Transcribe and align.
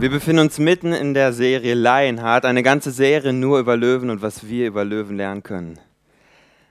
Wir 0.00 0.10
befinden 0.10 0.42
uns 0.42 0.60
mitten 0.60 0.92
in 0.92 1.12
der 1.12 1.32
Serie 1.32 1.74
Lionheart, 1.74 2.44
eine 2.44 2.62
ganze 2.62 2.92
Serie 2.92 3.32
nur 3.32 3.58
über 3.58 3.76
Löwen 3.76 4.10
und 4.10 4.22
was 4.22 4.46
wir 4.46 4.68
über 4.68 4.84
Löwen 4.84 5.16
lernen 5.16 5.42
können. 5.42 5.80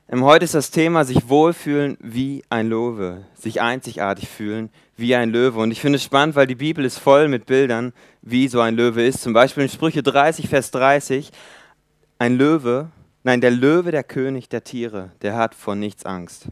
Heute 0.10 0.46
ist 0.46 0.54
das 0.54 0.72
Thema 0.72 1.04
sich 1.04 1.28
wohlfühlen 1.28 1.98
wie 2.00 2.46
ein 2.50 2.70
Löwe, 2.70 3.26
sich 3.34 3.60
einzigartig 3.60 4.30
fühlen 4.30 4.70
wie 4.96 5.14
ein 5.14 5.30
Löwe. 5.30 5.60
Und 5.60 5.72
ich 5.72 5.82
finde 5.82 5.98
es 5.98 6.06
spannend, 6.06 6.38
weil 6.38 6.48
die 6.48 6.56
Bibel 6.56 6.86
ist 6.86 7.00
voll 7.00 7.28
mit 7.28 7.48
Bildern, 7.48 7.92
wie 8.22 8.48
so 8.48 8.62
ein 8.62 8.78
Löwe 8.78 9.06
ist. 9.06 9.22
Zum 9.22 9.34
Beispiel 9.34 9.64
in 9.64 9.70
Sprüche 9.70 10.04
30, 10.04 10.48
Vers 10.48 10.72
30, 10.72 11.32
ein 12.20 12.38
Löwe, 12.38 12.92
nein, 13.24 13.42
der 13.42 13.52
Löwe, 13.52 13.92
der 13.92 14.04
König 14.04 14.48
der 14.48 14.64
Tiere, 14.64 15.12
der 15.22 15.36
hat 15.36 15.54
vor 15.54 15.76
nichts 15.76 16.06
Angst. 16.06 16.48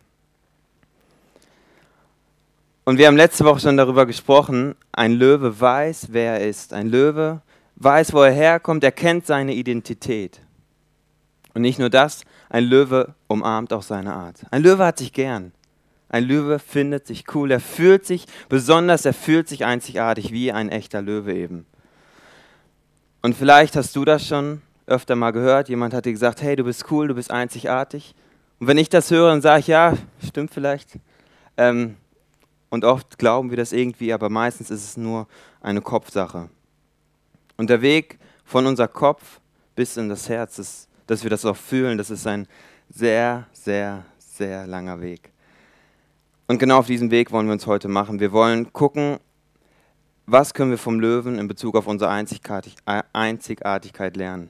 Und 2.88 3.00
wir 3.00 3.08
haben 3.08 3.18
letzte 3.18 3.44
Woche 3.46 3.62
schon 3.62 3.78
darüber 3.78 4.06
gesprochen, 4.06 4.76
ein 4.92 5.14
Löwe 5.14 5.60
weiß, 5.60 6.10
wer 6.12 6.40
er 6.40 6.48
ist. 6.48 6.72
Ein 6.72 6.88
Löwe 6.88 7.42
weiß, 7.78 8.14
wo 8.14 8.22
er 8.22 8.32
herkommt, 8.32 8.84
er 8.84 8.92
kennt 8.92 9.26
seine 9.26 9.56
Identität. 9.56 10.40
Und 11.56 11.64
nicht 11.64 11.80
nur 11.80 11.90
das, 11.90 12.26
ein 12.48 12.64
Löwe 12.64 13.16
umarmt 13.28 13.74
auch 13.74 13.82
seine 13.82 14.14
Art. 14.14 14.46
Ein 14.52 14.62
Löwe 14.62 14.86
hat 14.86 15.00
sich 15.00 15.14
gern. 15.14 15.52
Ein 16.10 16.26
Löwe 16.26 16.60
findet 16.60 17.08
sich 17.08 17.26
cool, 17.34 17.50
er 17.50 17.60
fühlt 17.60 18.06
sich 18.06 18.28
besonders, 18.50 19.04
er 19.06 19.16
fühlt 19.16 19.50
sich 19.50 19.66
einzigartig 19.66 20.32
wie 20.32 20.52
ein 20.52 20.70
echter 20.70 21.02
Löwe 21.02 21.34
eben. 21.34 21.66
Und 23.24 23.36
vielleicht 23.36 23.76
hast 23.76 23.96
du 23.96 24.06
das 24.06 24.28
schon 24.28 24.62
öfter 24.86 25.16
mal 25.16 25.32
gehört, 25.32 25.70
jemand 25.70 25.96
hat 25.96 26.06
dir 26.06 26.12
gesagt, 26.12 26.44
hey, 26.44 26.56
du 26.56 26.64
bist 26.64 26.92
cool, 26.92 27.08
du 27.08 27.16
bist 27.16 27.32
einzigartig. 27.32 28.14
Und 28.60 28.68
wenn 28.68 28.78
ich 28.78 28.90
das 28.90 29.10
höre, 29.10 29.30
dann 29.30 29.42
sage 29.42 29.62
ich, 29.62 29.68
ja, 29.68 29.98
stimmt 30.24 30.54
vielleicht. 30.54 31.00
Ähm, 31.58 31.96
und 32.70 32.86
oft 32.86 33.18
glauben 33.18 33.50
wir 33.50 33.58
das 33.58 33.74
irgendwie, 33.74 34.14
aber 34.14 34.30
meistens 34.30 34.70
ist 34.70 34.84
es 34.84 34.98
nur 34.98 35.28
eine 35.62 35.82
Kopfsache. 35.82 36.50
Und 37.58 37.70
der 37.70 37.82
Weg 37.82 38.20
von 38.44 38.66
unser 38.66 38.88
Kopf 38.88 39.40
bis 39.76 39.98
in 39.98 40.10
das 40.10 40.30
Herz, 40.30 40.58
ist, 40.58 40.90
dass 41.08 41.24
wir 41.24 41.30
das 41.30 41.46
auch 41.46 41.58
fühlen, 41.58 41.98
das 41.98 42.10
ist 42.10 42.26
ein 42.26 42.48
sehr, 42.90 43.48
sehr, 43.52 44.06
sehr 44.18 44.66
langer 44.66 45.02
Weg. 45.02 45.32
Und 46.48 46.60
genau 46.60 46.80
auf 46.80 46.88
diesem 46.88 47.12
Weg 47.12 47.32
wollen 47.32 47.48
wir 47.48 47.54
uns 47.54 47.68
heute 47.68 47.88
machen. 47.88 48.20
Wir 48.20 48.32
wollen 48.32 48.72
gucken, 48.72 49.18
was 50.28 50.54
können 50.54 50.72
wir 50.72 50.78
vom 50.78 51.00
Löwen 51.00 51.40
in 51.40 51.48
Bezug 51.48 51.76
auf 51.76 51.88
unsere 51.88 52.12
Einzigartigkeit 52.12 54.16
lernen. 54.16 54.50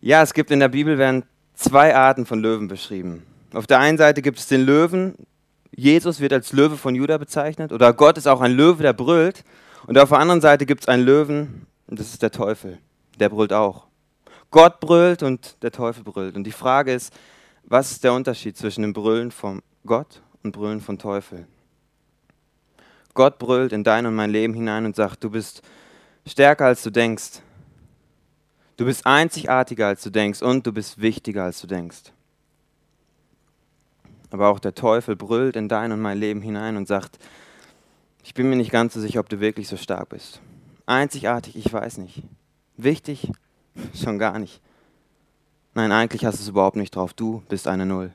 Ja, 0.00 0.22
es 0.22 0.34
gibt 0.34 0.50
in 0.50 0.60
der 0.60 0.68
Bibel 0.68 0.98
werden 0.98 1.24
zwei 1.54 1.94
Arten 1.94 2.26
von 2.26 2.40
Löwen 2.40 2.68
beschrieben. 2.68 3.22
Auf 3.54 3.66
der 3.66 3.78
einen 3.78 3.96
Seite 3.96 4.22
gibt 4.22 4.38
es 4.38 4.48
den 4.48 4.62
Löwen, 4.62 5.14
Jesus 5.76 6.20
wird 6.20 6.32
als 6.32 6.52
Löwe 6.52 6.76
von 6.76 6.94
Juda 6.94 7.18
bezeichnet 7.18 7.72
oder 7.72 7.92
Gott 7.92 8.18
ist 8.18 8.26
auch 8.26 8.40
ein 8.40 8.52
Löwe, 8.52 8.82
der 8.82 8.92
brüllt. 8.92 9.44
Und 9.86 9.98
auf 9.98 10.08
der 10.10 10.18
anderen 10.18 10.40
Seite 10.40 10.66
gibt 10.66 10.82
es 10.82 10.88
einen 10.88 11.04
Löwen 11.04 11.66
und 11.86 11.98
das 11.98 12.08
ist 12.08 12.22
der 12.22 12.30
Teufel, 12.30 12.78
der 13.18 13.28
brüllt 13.28 13.52
auch. 13.52 13.86
Gott 14.50 14.80
brüllt 14.80 15.22
und 15.22 15.62
der 15.62 15.72
Teufel 15.72 16.04
brüllt. 16.04 16.36
Und 16.36 16.44
die 16.44 16.52
Frage 16.52 16.92
ist, 16.92 17.12
was 17.64 17.90
ist 17.90 18.04
der 18.04 18.12
Unterschied 18.12 18.56
zwischen 18.56 18.82
dem 18.82 18.92
Brüllen 18.92 19.30
von 19.30 19.62
Gott 19.84 20.22
und 20.42 20.52
Brüllen 20.52 20.80
von 20.80 20.98
Teufel? 20.98 21.46
Gott 23.14 23.38
brüllt 23.38 23.72
in 23.72 23.84
dein 23.84 24.06
und 24.06 24.14
mein 24.14 24.30
Leben 24.30 24.54
hinein 24.54 24.86
und 24.86 24.96
sagt, 24.96 25.22
du 25.24 25.30
bist 25.30 25.62
stärker 26.26 26.66
als 26.66 26.82
du 26.82 26.90
denkst. 26.90 27.40
Du 28.76 28.84
bist 28.84 29.06
einzigartiger 29.06 29.86
als 29.86 30.02
du 30.02 30.10
denkst 30.10 30.42
und 30.42 30.66
du 30.66 30.72
bist 30.72 31.00
wichtiger 31.00 31.44
als 31.44 31.60
du 31.60 31.66
denkst. 31.66 32.12
Aber 34.34 34.48
auch 34.48 34.58
der 34.58 34.74
Teufel 34.74 35.14
brüllt 35.14 35.54
in 35.54 35.68
dein 35.68 35.92
und 35.92 36.00
mein 36.00 36.18
Leben 36.18 36.42
hinein 36.42 36.76
und 36.76 36.88
sagt, 36.88 37.20
ich 38.24 38.34
bin 38.34 38.50
mir 38.50 38.56
nicht 38.56 38.72
ganz 38.72 38.94
so 38.94 39.00
sicher, 39.00 39.20
ob 39.20 39.28
du 39.28 39.38
wirklich 39.38 39.68
so 39.68 39.76
stark 39.76 40.08
bist. 40.08 40.40
Einzigartig, 40.86 41.54
ich 41.54 41.72
weiß 41.72 41.98
nicht. 41.98 42.24
Wichtig, 42.76 43.30
schon 43.94 44.18
gar 44.18 44.40
nicht. 44.40 44.60
Nein, 45.74 45.92
eigentlich 45.92 46.24
hast 46.24 46.38
du 46.38 46.42
es 46.42 46.48
überhaupt 46.48 46.74
nicht 46.74 46.96
drauf. 46.96 47.12
Du 47.14 47.44
bist 47.48 47.68
eine 47.68 47.86
Null. 47.86 48.12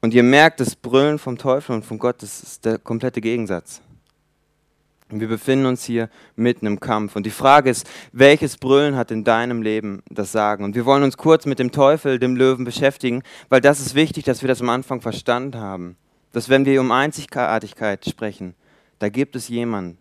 Und 0.00 0.14
ihr 0.14 0.24
merkt, 0.24 0.58
das 0.58 0.74
Brüllen 0.74 1.20
vom 1.20 1.38
Teufel 1.38 1.76
und 1.76 1.84
von 1.84 2.00
Gott, 2.00 2.24
das 2.24 2.42
ist 2.42 2.64
der 2.64 2.76
komplette 2.78 3.20
Gegensatz. 3.20 3.82
Und 5.10 5.20
wir 5.20 5.28
befinden 5.28 5.66
uns 5.66 5.84
hier 5.84 6.10
mitten 6.36 6.66
im 6.66 6.80
Kampf. 6.80 7.16
Und 7.16 7.24
die 7.24 7.30
Frage 7.30 7.70
ist, 7.70 7.88
welches 8.12 8.58
Brüllen 8.58 8.96
hat 8.96 9.10
in 9.10 9.24
deinem 9.24 9.62
Leben 9.62 10.02
das 10.10 10.32
Sagen? 10.32 10.64
Und 10.64 10.74
wir 10.74 10.84
wollen 10.84 11.02
uns 11.02 11.16
kurz 11.16 11.46
mit 11.46 11.58
dem 11.58 11.72
Teufel, 11.72 12.18
dem 12.18 12.36
Löwen 12.36 12.64
beschäftigen, 12.64 13.22
weil 13.48 13.60
das 13.60 13.80
ist 13.80 13.94
wichtig, 13.94 14.24
dass 14.24 14.42
wir 14.42 14.48
das 14.48 14.60
am 14.60 14.68
Anfang 14.68 15.00
verstanden 15.00 15.58
haben. 15.58 15.96
Dass 16.32 16.50
wenn 16.50 16.66
wir 16.66 16.80
um 16.80 16.92
Einzigartigkeit 16.92 18.04
sprechen, 18.04 18.54
da 18.98 19.08
gibt 19.08 19.34
es 19.34 19.48
jemanden, 19.48 19.98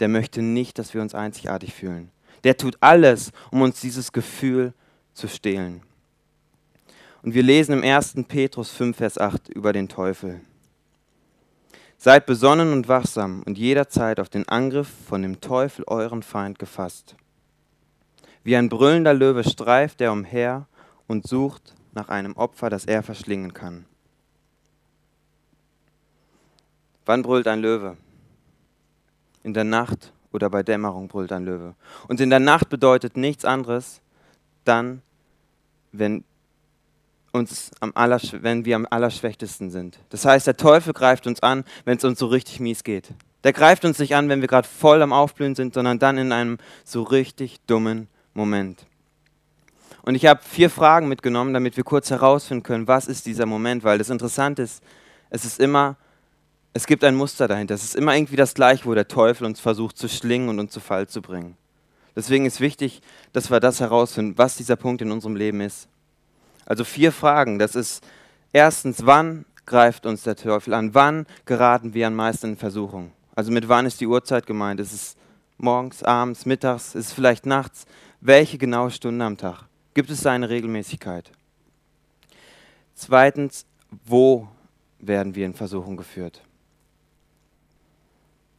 der 0.00 0.08
möchte 0.08 0.42
nicht, 0.42 0.78
dass 0.78 0.92
wir 0.92 1.02
uns 1.02 1.14
einzigartig 1.14 1.74
fühlen. 1.74 2.10
Der 2.44 2.56
tut 2.56 2.76
alles, 2.80 3.32
um 3.50 3.62
uns 3.62 3.80
dieses 3.80 4.12
Gefühl 4.12 4.72
zu 5.12 5.28
stehlen. 5.28 5.82
Und 7.22 7.34
wir 7.34 7.42
lesen 7.42 7.72
im 7.72 7.82
1. 7.82 8.14
Petrus 8.28 8.70
5, 8.70 8.96
Vers 8.96 9.18
8 9.18 9.48
über 9.48 9.72
den 9.72 9.88
Teufel. 9.88 10.40
Seid 12.00 12.26
besonnen 12.26 12.72
und 12.72 12.86
wachsam 12.86 13.42
und 13.44 13.58
jederzeit 13.58 14.20
auf 14.20 14.28
den 14.28 14.48
Angriff 14.48 14.88
von 15.08 15.20
dem 15.20 15.40
Teufel, 15.40 15.84
euren 15.88 16.22
Feind, 16.22 16.60
gefasst. 16.60 17.16
Wie 18.44 18.56
ein 18.56 18.68
brüllender 18.68 19.12
Löwe 19.12 19.42
streift 19.42 20.00
er 20.00 20.12
umher 20.12 20.68
und 21.08 21.26
sucht 21.26 21.74
nach 21.92 22.08
einem 22.08 22.36
Opfer, 22.36 22.70
das 22.70 22.84
er 22.84 23.02
verschlingen 23.02 23.52
kann. 23.52 23.84
Wann 27.04 27.22
brüllt 27.22 27.48
ein 27.48 27.60
Löwe? 27.60 27.96
In 29.42 29.52
der 29.52 29.64
Nacht 29.64 30.12
oder 30.30 30.50
bei 30.50 30.62
Dämmerung 30.62 31.08
brüllt 31.08 31.32
ein 31.32 31.44
Löwe. 31.44 31.74
Und 32.06 32.20
in 32.20 32.30
der 32.30 32.38
Nacht 32.38 32.68
bedeutet 32.68 33.16
nichts 33.16 33.44
anderes 33.44 34.00
dann, 34.64 35.02
wenn 35.90 36.22
uns 37.32 37.70
am 37.80 37.92
wenn 37.94 38.64
wir 38.64 38.76
am 38.76 38.86
allerschwächtesten 38.88 39.70
sind. 39.70 39.98
Das 40.10 40.24
heißt, 40.24 40.46
der 40.46 40.56
Teufel 40.56 40.92
greift 40.92 41.26
uns 41.26 41.42
an, 41.42 41.64
wenn 41.84 41.98
es 41.98 42.04
uns 42.04 42.18
so 42.18 42.26
richtig 42.26 42.60
mies 42.60 42.84
geht. 42.84 43.10
Der 43.44 43.52
greift 43.52 43.84
uns 43.84 43.98
nicht 43.98 44.14
an, 44.14 44.28
wenn 44.28 44.40
wir 44.40 44.48
gerade 44.48 44.66
voll 44.66 45.02
am 45.02 45.12
Aufblühen 45.12 45.54
sind, 45.54 45.74
sondern 45.74 45.98
dann 45.98 46.18
in 46.18 46.32
einem 46.32 46.58
so 46.84 47.02
richtig 47.02 47.58
dummen 47.66 48.08
Moment. 48.34 48.86
Und 50.02 50.14
ich 50.14 50.26
habe 50.26 50.40
vier 50.42 50.70
Fragen 50.70 51.08
mitgenommen, 51.08 51.52
damit 51.52 51.76
wir 51.76 51.84
kurz 51.84 52.10
herausfinden 52.10 52.62
können, 52.62 52.88
was 52.88 53.06
ist 53.06 53.26
dieser 53.26 53.46
Moment, 53.46 53.84
weil 53.84 53.98
das 53.98 54.10
Interessante 54.10 54.62
ist, 54.62 54.82
es 55.30 55.44
ist 55.44 55.60
immer, 55.60 55.96
es 56.72 56.86
gibt 56.86 57.04
ein 57.04 57.14
Muster 57.14 57.48
dahinter. 57.48 57.74
Es 57.74 57.84
ist 57.84 57.94
immer 57.94 58.14
irgendwie 58.14 58.36
das 58.36 58.54
Gleiche, 58.54 58.86
wo 58.86 58.94
der 58.94 59.08
Teufel 59.08 59.44
uns 59.44 59.60
versucht 59.60 59.98
zu 59.98 60.08
schlingen 60.08 60.48
und 60.48 60.60
uns 60.60 60.72
zu 60.72 60.80
Fall 60.80 61.08
zu 61.08 61.20
bringen. 61.20 61.56
Deswegen 62.16 62.46
ist 62.46 62.60
wichtig, 62.60 63.02
dass 63.32 63.50
wir 63.50 63.60
das 63.60 63.80
herausfinden, 63.80 64.38
was 64.38 64.56
dieser 64.56 64.76
Punkt 64.76 65.02
in 65.02 65.12
unserem 65.12 65.36
Leben 65.36 65.60
ist. 65.60 65.88
Also 66.68 66.84
vier 66.84 67.12
Fragen. 67.12 67.58
Das 67.58 67.74
ist 67.74 68.06
erstens, 68.52 69.06
wann 69.06 69.46
greift 69.64 70.04
uns 70.04 70.22
der 70.24 70.36
Teufel 70.36 70.74
an? 70.74 70.94
Wann 70.94 71.26
geraten 71.46 71.94
wir 71.94 72.06
am 72.06 72.14
meisten 72.14 72.50
in 72.50 72.56
Versuchung? 72.58 73.12
Also 73.34 73.50
mit 73.50 73.70
wann 73.70 73.86
ist 73.86 74.02
die 74.02 74.06
Uhrzeit 74.06 74.46
gemeint? 74.46 74.78
Ist 74.78 74.92
es 74.92 75.16
morgens, 75.56 76.02
abends, 76.02 76.44
mittags? 76.44 76.94
Ist 76.94 77.06
es 77.06 77.12
vielleicht 77.14 77.46
nachts? 77.46 77.86
Welche 78.20 78.58
genaue 78.58 78.90
Stunde 78.90 79.24
am 79.24 79.38
Tag? 79.38 79.64
Gibt 79.94 80.10
es 80.10 80.26
eine 80.26 80.50
Regelmäßigkeit? 80.50 81.32
Zweitens, 82.94 83.64
wo 84.04 84.48
werden 84.98 85.34
wir 85.34 85.46
in 85.46 85.54
Versuchung 85.54 85.96
geführt? 85.96 86.42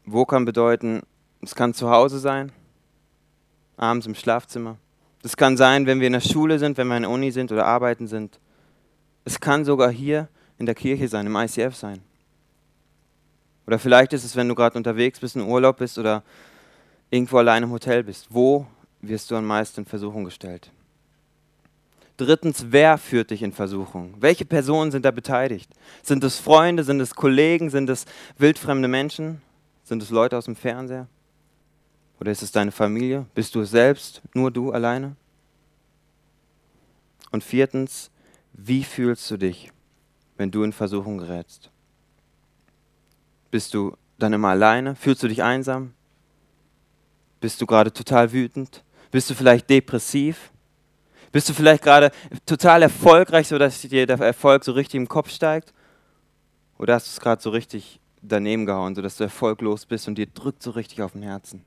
Wo 0.03 0.25
kann 0.25 0.46
bedeuten, 0.46 1.03
es 1.44 1.53
kann 1.53 1.75
zu 1.75 1.92
Hause 1.92 2.18
sein, 2.18 2.52
abends 3.78 4.08
im 4.08 4.16
Schlafzimmer, 4.16 4.78
das 5.22 5.35
kann 5.35 5.57
sein, 5.57 5.85
wenn 5.85 6.00
wir 6.00 6.07
in 6.07 6.13
der 6.13 6.22
Schule 6.22 6.59
sind, 6.59 6.78
wenn 6.78 6.88
wir 6.88 6.97
in 6.97 7.03
der 7.03 7.12
Uni 7.12 7.31
sind 7.31 7.52
oder 7.52 7.66
arbeiten 7.66 8.07
sind. 8.07 8.39
Es 9.25 9.39
kann 9.39 9.66
sogar 9.66 9.92
hier 9.92 10.30
in 10.57 10.66
der 10.66 10.75
Kirche 10.75 11.07
sein, 11.07 11.25
im 11.25 11.36
ICF 11.36 11.75
sein. 11.75 12.01
Oder 13.68 13.80
vielleicht 13.80 14.13
ist 14.13 14.24
es, 14.24 14.36
wenn 14.36 14.48
du 14.48 14.56
gerade 14.56 14.77
unterwegs 14.77 15.19
bist, 15.19 15.36
in 15.36 15.44
Urlaub 15.44 15.77
bist 15.77 16.00
oder 16.00 16.24
irgendwo 17.10 17.38
allein 17.38 17.63
im 17.63 17.71
Hotel 17.71 18.04
bist. 18.04 18.27
Wo 18.30 18.66
wirst 19.01 19.30
du 19.30 19.36
am 19.36 19.45
meisten 19.45 19.81
in 19.81 19.86
Versuchung 19.86 20.24
gestellt? 20.24 20.71
Drittens, 22.18 22.66
wer 22.69 22.98
führt 22.98 23.31
dich 23.31 23.44
in 23.44 23.54
Versuchung? 23.54 24.13
Welche 24.19 24.44
Personen 24.44 24.92
sind 24.92 25.06
da 25.06 25.12
beteiligt? 25.12 25.71
Sind 26.04 26.24
es 26.24 26.38
Freunde, 26.38 26.83
sind 26.83 27.00
es 27.00 27.16
Kollegen, 27.16 27.69
sind 27.69 27.89
es 27.89 28.06
wildfremde 28.38 28.88
Menschen? 28.88 29.42
Sind 29.83 30.04
es 30.04 30.10
Leute 30.10 30.38
aus 30.38 30.45
dem 30.45 30.56
Fernseher? 30.56 31.07
Oder 32.19 32.31
ist 32.31 32.44
es 32.44 32.51
deine 32.51 32.71
Familie? 32.71 33.25
Bist 33.33 33.56
du 33.56 33.62
es 33.62 33.71
selbst, 33.71 34.21
nur 34.33 34.51
du 34.51 34.71
alleine? 34.71 35.16
Und 37.31 37.44
viertens, 37.44 38.12
wie 38.54 38.83
fühlst 38.83 39.30
du 39.31 39.38
dich, 39.38 39.71
wenn 40.38 40.51
du 40.51 40.63
in 40.63 40.74
Versuchung 40.74 41.18
gerätst? 41.18 41.69
Bist 43.51 43.74
du 43.74 43.95
dann 44.18 44.33
immer 44.33 44.50
alleine? 44.50 44.95
Fühlst 44.95 45.24
du 45.24 45.27
dich 45.27 45.42
einsam? 45.44 45.94
Bist 47.39 47.62
du 47.62 47.66
gerade 47.66 47.94
total 47.94 48.31
wütend? 48.31 48.83
Bist 49.12 49.30
du 49.30 49.33
vielleicht 49.33 49.69
depressiv? 49.69 50.51
Bist 51.31 51.48
du 51.48 51.54
vielleicht 51.54 51.83
gerade 51.83 52.12
total 52.45 52.81
erfolgreich, 52.81 53.48
sodass 53.48 53.81
dir 53.81 54.06
der 54.06 54.19
Erfolg 54.19 54.63
so 54.63 54.71
richtig 54.74 54.95
im 54.95 55.07
Kopf 55.07 55.30
steigt? 55.30 55.74
Oder 56.77 56.95
hast 56.95 57.07
du 57.07 57.12
es 57.12 57.19
gerade 57.19 57.42
so 57.42 57.50
richtig 57.51 58.00
daneben 58.21 58.66
gehauen, 58.66 58.95
sodass 58.95 59.18
du 59.18 59.24
erfolglos 59.24 59.86
bist 59.86 60.07
und 60.07 60.18
dir 60.18 60.27
drückt 60.27 60.63
so 60.63 60.71
richtig 60.71 61.01
auf 61.01 61.13
den 61.13 61.24
Herzen. 61.24 61.63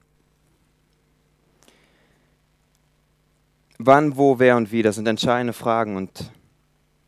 Wann, 3.79 4.17
wo, 4.17 4.39
wer 4.39 4.57
und 4.57 4.71
wie, 4.73 4.83
das 4.83 4.97
sind 4.97 5.09
entscheidende 5.09 5.53
Fragen 5.53 5.97
und 5.97 6.31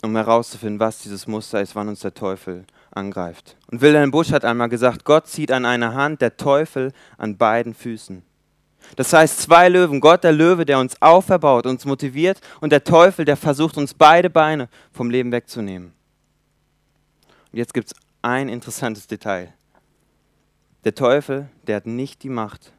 um 0.02 0.16
herauszufinden, 0.16 0.81
was 0.81 0.99
dieses 0.99 1.26
Muster 1.26 1.61
ist, 1.61 1.75
wann 1.75 1.88
uns 1.88 2.00
der 2.00 2.14
Teufel 2.14 2.64
angreift. 2.90 3.56
Und 3.70 3.81
Wilhelm 3.81 4.11
Busch 4.11 4.31
hat 4.32 4.44
einmal 4.44 4.69
gesagt, 4.69 5.05
Gott 5.05 5.26
zieht 5.26 5.50
an 5.50 5.64
einer 5.64 5.94
Hand, 5.94 6.20
der 6.20 6.37
Teufel 6.37 6.93
an 7.16 7.37
beiden 7.37 7.75
Füßen. 7.75 8.22
Das 8.96 9.12
heißt, 9.12 9.40
zwei 9.40 9.69
Löwen, 9.69 10.00
Gott 10.00 10.25
der 10.25 10.32
Löwe, 10.32 10.66
der 10.66 10.78
uns 10.78 11.00
auferbaut, 11.00 11.66
uns 11.66 11.84
motiviert 11.84 12.40
und 12.61 12.70
der 12.70 12.84
Teufel, 12.84 13.25
der 13.25 13.37
versucht, 13.37 13.76
uns 13.76 13.94
beide 13.94 14.31
Beine 14.31 14.69
vom 14.93 15.10
Leben 15.10 15.32
wegzunehmen. 15.32 15.93
Und 17.50 17.58
jetzt 17.58 17.72
gibt 17.72 17.88
es 17.88 17.94
ein 18.22 18.49
interessantes 18.49 19.06
Detail. 19.06 19.52
Der 20.84 20.94
Teufel, 20.94 21.49
der 21.67 21.76
hat 21.76 21.87
nicht 21.87 22.22
die 22.22 22.28
Macht, 22.28 22.72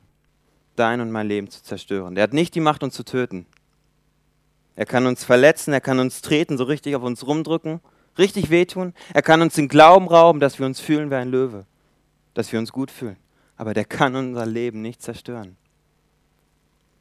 dein 0.76 1.02
und 1.02 1.12
mein 1.12 1.28
Leben 1.28 1.50
zu 1.50 1.64
zerstören. 1.64 2.14
Der 2.14 2.24
hat 2.24 2.34
nicht 2.34 2.54
die 2.54 2.60
Macht, 2.60 2.84
uns 2.84 2.94
zu 2.94 3.04
töten. 3.04 3.48
Er 4.76 4.86
kann 4.86 5.06
uns 5.06 5.24
verletzen, 5.24 5.74
er 5.74 5.82
kann 5.82 6.00
uns 6.00 6.22
treten, 6.22 6.58
so 6.58 6.66
richtig 6.66 6.96
auf 6.96 7.04
uns 7.04 7.26
rumdrücken, 7.26 7.80
richtig 8.18 8.50
wehtun. 8.50 8.94
Er 9.14 9.22
kann 9.22 9.42
uns 9.42 9.56
den 9.56 9.68
Glauben 9.68 10.08
rauben, 10.08 10.40
dass 10.40 10.60
wir 10.60 10.66
uns 10.66 10.80
fühlen 10.80 11.10
wie 11.10 11.16
ein 11.16 11.30
Löwe, 11.30 11.66
dass 12.34 12.52
wir 12.52 12.60
uns 12.60 12.72
gut 12.72 12.92
fühlen. 12.92 13.18
Aber 13.58 13.74
der 13.74 13.86
kann 13.86 14.16
unser 14.16 14.46
Leben 14.46 14.82
nicht 14.82 15.02
zerstören. 15.02 15.56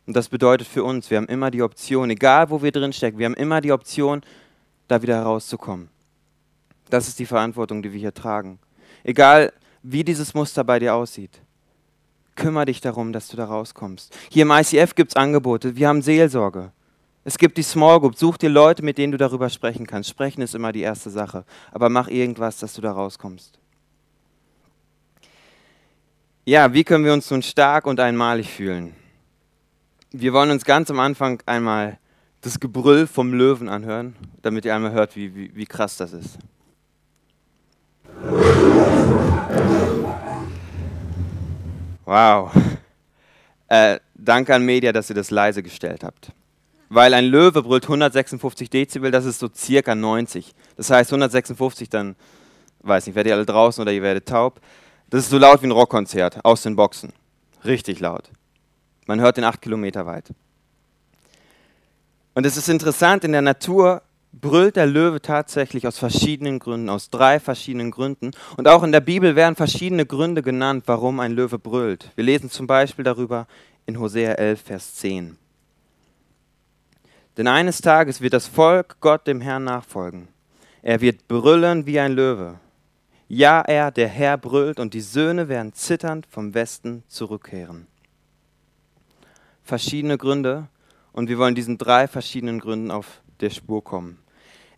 Und 0.06 0.14
das 0.14 0.28
bedeutet 0.28 0.68
für 0.68 0.84
uns, 0.84 1.10
wir 1.10 1.16
haben 1.16 1.26
immer 1.26 1.50
die 1.50 1.62
Option, 1.62 2.10
egal 2.10 2.50
wo 2.50 2.62
wir 2.62 2.70
drin 2.70 2.92
stecken, 2.92 3.18
wir 3.18 3.26
haben 3.26 3.34
immer 3.34 3.60
die 3.60 3.72
Option, 3.72 4.22
da 4.86 5.00
wieder 5.00 5.16
herauszukommen. 5.16 5.88
Das 6.90 7.08
ist 7.08 7.18
die 7.18 7.26
Verantwortung, 7.26 7.82
die 7.82 7.92
wir 7.92 8.00
hier 8.00 8.14
tragen. 8.14 8.58
Egal 9.02 9.52
wie 9.82 10.04
dieses 10.04 10.34
Muster 10.34 10.62
bei 10.62 10.78
dir 10.78 10.94
aussieht, 10.94 11.40
kümmere 12.36 12.66
dich 12.66 12.80
darum, 12.80 13.12
dass 13.12 13.28
du 13.28 13.36
da 13.36 13.46
rauskommst. 13.46 14.14
Hier 14.30 14.42
im 14.42 14.50
ICF 14.50 14.94
gibt 14.94 15.12
es 15.12 15.16
Angebote, 15.16 15.76
wir 15.76 15.88
haben 15.88 16.02
Seelsorge. 16.02 16.72
Es 17.24 17.38
gibt 17.38 17.56
die 17.56 17.62
Small 17.62 18.00
Group. 18.00 18.16
Such 18.16 18.36
dir 18.36 18.50
Leute, 18.50 18.82
mit 18.82 18.98
denen 18.98 19.12
du 19.12 19.18
darüber 19.18 19.48
sprechen 19.48 19.86
kannst. 19.86 20.10
Sprechen 20.10 20.42
ist 20.42 20.54
immer 20.54 20.72
die 20.72 20.82
erste 20.82 21.08
Sache. 21.08 21.44
Aber 21.72 21.88
mach 21.88 22.08
irgendwas, 22.08 22.58
dass 22.58 22.74
du 22.74 22.82
da 22.82 22.92
rauskommst. 22.92 23.58
Ja, 26.44 26.74
wie 26.74 26.84
können 26.84 27.06
wir 27.06 27.14
uns 27.14 27.30
nun 27.30 27.42
stark 27.42 27.86
und 27.86 27.98
einmalig 27.98 28.50
fühlen? 28.50 28.94
Wir 30.12 30.34
wollen 30.34 30.50
uns 30.50 30.66
ganz 30.66 30.90
am 30.90 31.00
Anfang 31.00 31.42
einmal 31.46 31.98
das 32.42 32.60
Gebrüll 32.60 33.06
vom 33.06 33.32
Löwen 33.32 33.70
anhören, 33.70 34.14
damit 34.42 34.66
ihr 34.66 34.74
einmal 34.74 34.92
hört, 34.92 35.16
wie, 35.16 35.34
wie, 35.34 35.56
wie 35.56 35.64
krass 35.64 35.96
das 35.96 36.12
ist. 36.12 36.38
Wow. 42.04 42.52
Äh, 43.68 43.98
danke 44.14 44.54
an 44.54 44.62
Media, 44.66 44.92
dass 44.92 45.08
ihr 45.08 45.16
das 45.16 45.30
leise 45.30 45.62
gestellt 45.62 46.04
habt 46.04 46.30
weil 46.94 47.14
ein 47.14 47.26
Löwe 47.26 47.62
brüllt 47.62 47.84
156 47.84 48.70
Dezibel, 48.70 49.10
das 49.10 49.24
ist 49.24 49.40
so 49.40 49.48
circa 49.54 49.94
90. 49.94 50.54
Das 50.76 50.90
heißt 50.90 51.10
156, 51.10 51.88
dann, 51.88 52.16
weiß 52.80 53.06
nicht, 53.06 53.14
werdet 53.14 53.30
ihr 53.30 53.36
alle 53.36 53.46
draußen 53.46 53.82
oder 53.82 53.92
ihr 53.92 54.02
werdet 54.02 54.28
taub. 54.28 54.60
Das 55.10 55.24
ist 55.24 55.30
so 55.30 55.38
laut 55.38 55.62
wie 55.62 55.66
ein 55.66 55.72
Rockkonzert 55.72 56.44
aus 56.44 56.62
den 56.62 56.76
Boxen. 56.76 57.12
Richtig 57.64 58.00
laut. 58.00 58.30
Man 59.06 59.20
hört 59.20 59.36
den 59.36 59.44
acht 59.44 59.60
Kilometer 59.60 60.06
weit. 60.06 60.30
Und 62.34 62.46
es 62.46 62.56
ist 62.56 62.68
interessant, 62.68 63.24
in 63.24 63.32
der 63.32 63.42
Natur 63.42 64.02
brüllt 64.32 64.76
der 64.76 64.86
Löwe 64.86 65.22
tatsächlich 65.22 65.86
aus 65.86 65.98
verschiedenen 65.98 66.58
Gründen, 66.58 66.88
aus 66.88 67.10
drei 67.10 67.38
verschiedenen 67.38 67.90
Gründen. 67.90 68.32
Und 68.56 68.66
auch 68.66 68.82
in 68.82 68.92
der 68.92 69.00
Bibel 69.00 69.36
werden 69.36 69.54
verschiedene 69.54 70.06
Gründe 70.06 70.42
genannt, 70.42 70.84
warum 70.86 71.20
ein 71.20 71.32
Löwe 71.32 71.58
brüllt. 71.58 72.10
Wir 72.16 72.24
lesen 72.24 72.50
zum 72.50 72.66
Beispiel 72.66 73.04
darüber 73.04 73.46
in 73.86 74.00
Hosea 74.00 74.32
11, 74.32 74.62
Vers 74.62 74.94
10. 74.96 75.38
Denn 77.36 77.46
eines 77.48 77.80
Tages 77.80 78.20
wird 78.20 78.32
das 78.32 78.46
Volk 78.46 78.96
Gott 79.00 79.26
dem 79.26 79.40
Herrn 79.40 79.64
nachfolgen. 79.64 80.28
Er 80.82 81.00
wird 81.00 81.26
brüllen 81.26 81.86
wie 81.86 81.98
ein 81.98 82.12
Löwe. 82.12 82.60
Ja, 83.26 83.62
er, 83.62 83.90
der 83.90 84.08
Herr, 84.08 84.36
brüllt 84.36 84.78
und 84.78 84.94
die 84.94 85.00
Söhne 85.00 85.48
werden 85.48 85.72
zitternd 85.72 86.26
vom 86.30 86.54
Westen 86.54 87.02
zurückkehren. 87.08 87.86
Verschiedene 89.62 90.18
Gründe 90.18 90.68
und 91.12 91.28
wir 91.28 91.38
wollen 91.38 91.54
diesen 91.54 91.78
drei 91.78 92.06
verschiedenen 92.06 92.60
Gründen 92.60 92.90
auf 92.90 93.22
der 93.40 93.50
Spur 93.50 93.82
kommen. 93.82 94.18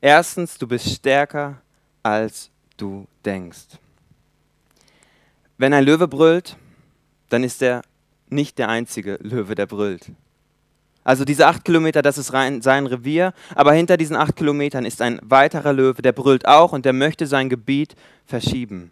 Erstens, 0.00 0.58
du 0.58 0.68
bist 0.68 0.88
stärker, 0.88 1.60
als 2.02 2.50
du 2.76 3.06
denkst. 3.24 3.78
Wenn 5.58 5.72
ein 5.72 5.84
Löwe 5.84 6.06
brüllt, 6.06 6.56
dann 7.28 7.42
ist 7.42 7.62
er 7.62 7.82
nicht 8.28 8.58
der 8.58 8.68
einzige 8.68 9.18
Löwe, 9.20 9.54
der 9.54 9.66
brüllt. 9.66 10.12
Also 11.06 11.24
diese 11.24 11.46
acht 11.46 11.64
Kilometer, 11.64 12.02
das 12.02 12.18
ist 12.18 12.32
rein 12.32 12.62
sein 12.62 12.84
Revier, 12.84 13.32
aber 13.54 13.72
hinter 13.72 13.96
diesen 13.96 14.16
acht 14.16 14.34
Kilometern 14.34 14.84
ist 14.84 15.00
ein 15.00 15.20
weiterer 15.22 15.72
Löwe, 15.72 16.02
der 16.02 16.10
brüllt 16.10 16.48
auch 16.48 16.72
und 16.72 16.84
der 16.84 16.92
möchte 16.92 17.28
sein 17.28 17.48
Gebiet 17.48 17.94
verschieben, 18.24 18.90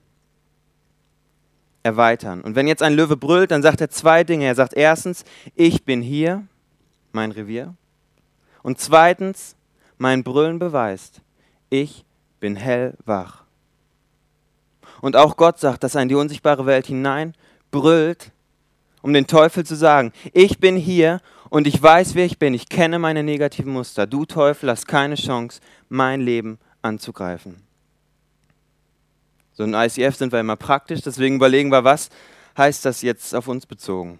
erweitern. 1.82 2.42
Und 2.42 2.54
wenn 2.54 2.68
jetzt 2.68 2.84
ein 2.84 2.94
Löwe 2.94 3.16
brüllt, 3.16 3.50
dann 3.50 3.62
sagt 3.62 3.80
er 3.80 3.90
zwei 3.90 4.22
Dinge. 4.22 4.46
Er 4.46 4.54
sagt 4.54 4.74
erstens, 4.74 5.24
ich 5.56 5.84
bin 5.84 6.02
hier, 6.02 6.44
mein 7.10 7.32
Revier. 7.32 7.74
Und 8.62 8.78
zweitens, 8.78 9.56
mein 9.98 10.22
Brüllen 10.22 10.60
beweist, 10.60 11.20
ich 11.68 12.04
bin 12.38 12.54
hellwach. 12.54 13.42
Und 15.00 15.16
auch 15.16 15.36
Gott 15.36 15.58
sagt, 15.58 15.82
dass 15.82 15.96
er 15.96 16.02
in 16.02 16.08
die 16.08 16.14
unsichtbare 16.14 16.64
Welt 16.64 16.86
hinein 16.86 17.34
brüllt, 17.72 18.30
um 19.02 19.12
den 19.12 19.26
Teufel 19.26 19.66
zu 19.66 19.74
sagen, 19.74 20.12
ich 20.32 20.60
bin 20.60 20.76
hier 20.76 21.20
und 21.54 21.68
ich 21.68 21.80
weiß, 21.80 22.16
wer 22.16 22.24
ich 22.24 22.40
bin. 22.40 22.52
Ich 22.52 22.68
kenne 22.68 22.98
meine 22.98 23.22
negativen 23.22 23.72
Muster. 23.72 24.08
Du 24.08 24.24
Teufel 24.24 24.68
hast 24.68 24.88
keine 24.88 25.14
Chance, 25.14 25.60
mein 25.88 26.20
Leben 26.20 26.58
anzugreifen. 26.82 27.62
So 29.52 29.62
in 29.62 29.72
ICF 29.72 30.16
sind 30.16 30.32
wir 30.32 30.40
immer 30.40 30.56
praktisch, 30.56 31.02
deswegen 31.02 31.36
überlegen 31.36 31.70
wir, 31.70 31.84
was 31.84 32.10
heißt 32.58 32.84
das 32.84 33.02
jetzt 33.02 33.36
auf 33.36 33.46
uns 33.46 33.66
bezogen. 33.66 34.18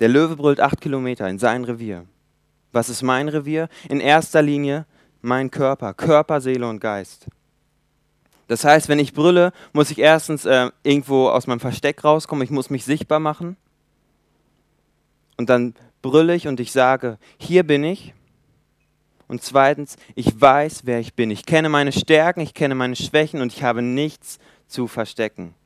Der 0.00 0.08
Löwe 0.08 0.34
brüllt 0.34 0.60
acht 0.60 0.80
Kilometer 0.80 1.28
in 1.28 1.38
sein 1.38 1.64
Revier. 1.64 2.06
Was 2.72 2.88
ist 2.88 3.02
mein 3.02 3.28
Revier? 3.28 3.68
In 3.90 4.00
erster 4.00 4.40
Linie 4.40 4.86
mein 5.20 5.50
Körper, 5.50 5.92
Körper, 5.92 6.40
Seele 6.40 6.66
und 6.66 6.80
Geist. 6.80 7.26
Das 8.48 8.64
heißt, 8.64 8.88
wenn 8.88 8.98
ich 8.98 9.12
brülle, 9.12 9.52
muss 9.74 9.90
ich 9.90 9.98
erstens 9.98 10.46
äh, 10.46 10.70
irgendwo 10.82 11.28
aus 11.28 11.46
meinem 11.46 11.60
Versteck 11.60 12.02
rauskommen, 12.02 12.44
ich 12.44 12.50
muss 12.50 12.70
mich 12.70 12.86
sichtbar 12.86 13.20
machen. 13.20 13.58
Und 15.42 15.48
dann 15.48 15.74
brülle 16.02 16.36
ich 16.36 16.46
und 16.46 16.60
ich 16.60 16.70
sage, 16.70 17.18
hier 17.36 17.64
bin 17.64 17.82
ich. 17.82 18.14
Und 19.26 19.42
zweitens, 19.42 19.96
ich 20.14 20.40
weiß, 20.40 20.82
wer 20.84 21.00
ich 21.00 21.14
bin. 21.14 21.32
Ich 21.32 21.44
kenne 21.46 21.68
meine 21.68 21.90
Stärken, 21.90 22.38
ich 22.42 22.54
kenne 22.54 22.76
meine 22.76 22.94
Schwächen 22.94 23.40
und 23.40 23.52
ich 23.52 23.64
habe 23.64 23.82
nichts 23.82 24.38
zu 24.68 24.86
verstecken. 24.86 25.56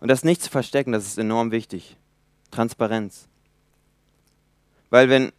Und 0.00 0.08
das 0.08 0.24
nicht 0.24 0.40
zu 0.40 0.48
verstecken, 0.48 0.92
das 0.92 1.04
ist 1.04 1.18
enorm 1.18 1.50
wichtig. 1.50 1.98
Transparenz. 2.50 3.28
Weil 4.88 5.10
wenn, 5.10 5.32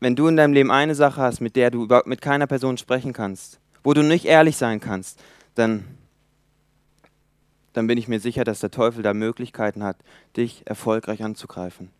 wenn 0.00 0.16
du 0.16 0.26
in 0.26 0.34
deinem 0.34 0.54
Leben 0.54 0.72
eine 0.72 0.96
Sache 0.96 1.20
hast, 1.20 1.40
mit 1.40 1.54
der 1.54 1.70
du 1.70 1.86
mit 2.04 2.20
keiner 2.20 2.48
Person 2.48 2.78
sprechen 2.78 3.12
kannst, 3.12 3.60
wo 3.84 3.94
du 3.94 4.02
nicht 4.02 4.24
ehrlich 4.24 4.56
sein 4.56 4.80
kannst, 4.80 5.22
dann, 5.54 5.84
dann 7.74 7.86
bin 7.86 7.96
ich 7.96 8.08
mir 8.08 8.18
sicher, 8.18 8.42
dass 8.42 8.58
der 8.58 8.72
Teufel 8.72 9.04
da 9.04 9.14
Möglichkeiten 9.14 9.84
hat, 9.84 9.98
dich 10.36 10.62
erfolgreich 10.66 11.22
anzugreifen. 11.22 11.93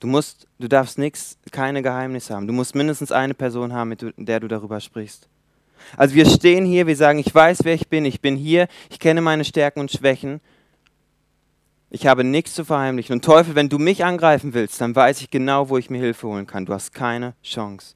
Du 0.00 0.06
musst, 0.06 0.46
du 0.58 0.68
darfst 0.68 0.98
nichts, 0.98 1.38
keine 1.50 1.82
Geheimnisse 1.82 2.34
haben. 2.34 2.46
Du 2.46 2.52
musst 2.52 2.74
mindestens 2.74 3.12
eine 3.12 3.34
Person 3.34 3.72
haben, 3.72 3.88
mit 3.88 4.04
der 4.16 4.40
du 4.40 4.48
darüber 4.48 4.80
sprichst. 4.80 5.28
Also 5.96 6.14
wir 6.14 6.26
stehen 6.26 6.64
hier, 6.64 6.86
wir 6.86 6.96
sagen, 6.96 7.18
ich 7.18 7.34
weiß, 7.34 7.60
wer 7.62 7.74
ich 7.74 7.88
bin, 7.88 8.04
ich 8.04 8.20
bin 8.20 8.36
hier, 8.36 8.68
ich 8.90 8.98
kenne 8.98 9.20
meine 9.20 9.44
Stärken 9.44 9.80
und 9.80 9.90
Schwächen. 9.90 10.40
Ich 11.90 12.06
habe 12.06 12.24
nichts 12.24 12.54
zu 12.54 12.64
verheimlichen. 12.64 13.14
Und 13.14 13.24
Teufel, 13.24 13.54
wenn 13.54 13.68
du 13.68 13.78
mich 13.78 14.04
angreifen 14.04 14.52
willst, 14.52 14.80
dann 14.80 14.94
weiß 14.94 15.20
ich 15.20 15.30
genau, 15.30 15.68
wo 15.68 15.78
ich 15.78 15.88
mir 15.88 15.98
Hilfe 15.98 16.26
holen 16.26 16.46
kann. 16.46 16.66
Du 16.66 16.74
hast 16.74 16.92
keine 16.92 17.34
Chance. 17.42 17.94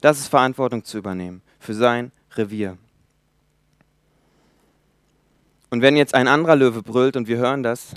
Das 0.00 0.18
ist 0.18 0.28
Verantwortung 0.28 0.84
zu 0.84 0.98
übernehmen 0.98 1.42
für 1.58 1.74
sein 1.74 2.10
Revier. 2.34 2.76
Und 5.70 5.82
wenn 5.82 5.96
jetzt 5.96 6.14
ein 6.14 6.26
anderer 6.26 6.56
Löwe 6.56 6.82
brüllt 6.82 7.16
und 7.16 7.28
wir 7.28 7.36
hören 7.36 7.62
das, 7.62 7.94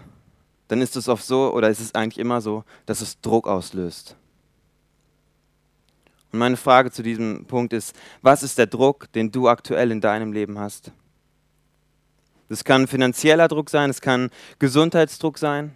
dann 0.73 0.81
ist 0.81 0.95
es 0.95 1.07
oft 1.07 1.23
so, 1.23 1.53
oder 1.53 1.69
ist 1.69 1.79
es 1.79 1.93
eigentlich 1.93 2.17
immer 2.17 2.41
so, 2.41 2.63
dass 2.87 3.01
es 3.01 3.21
Druck 3.21 3.47
auslöst. 3.47 4.15
Und 6.31 6.39
meine 6.39 6.57
Frage 6.57 6.89
zu 6.89 7.03
diesem 7.03 7.45
Punkt 7.45 7.73
ist, 7.73 7.95
was 8.23 8.41
ist 8.41 8.57
der 8.57 8.65
Druck, 8.65 9.11
den 9.11 9.31
du 9.31 9.47
aktuell 9.47 9.91
in 9.91 10.01
deinem 10.01 10.33
Leben 10.33 10.57
hast? 10.57 10.91
Das 12.49 12.63
kann 12.63 12.87
finanzieller 12.87 13.47
Druck 13.47 13.69
sein, 13.69 13.91
es 13.91 14.01
kann 14.01 14.31
Gesundheitsdruck 14.57 15.37
sein, 15.37 15.75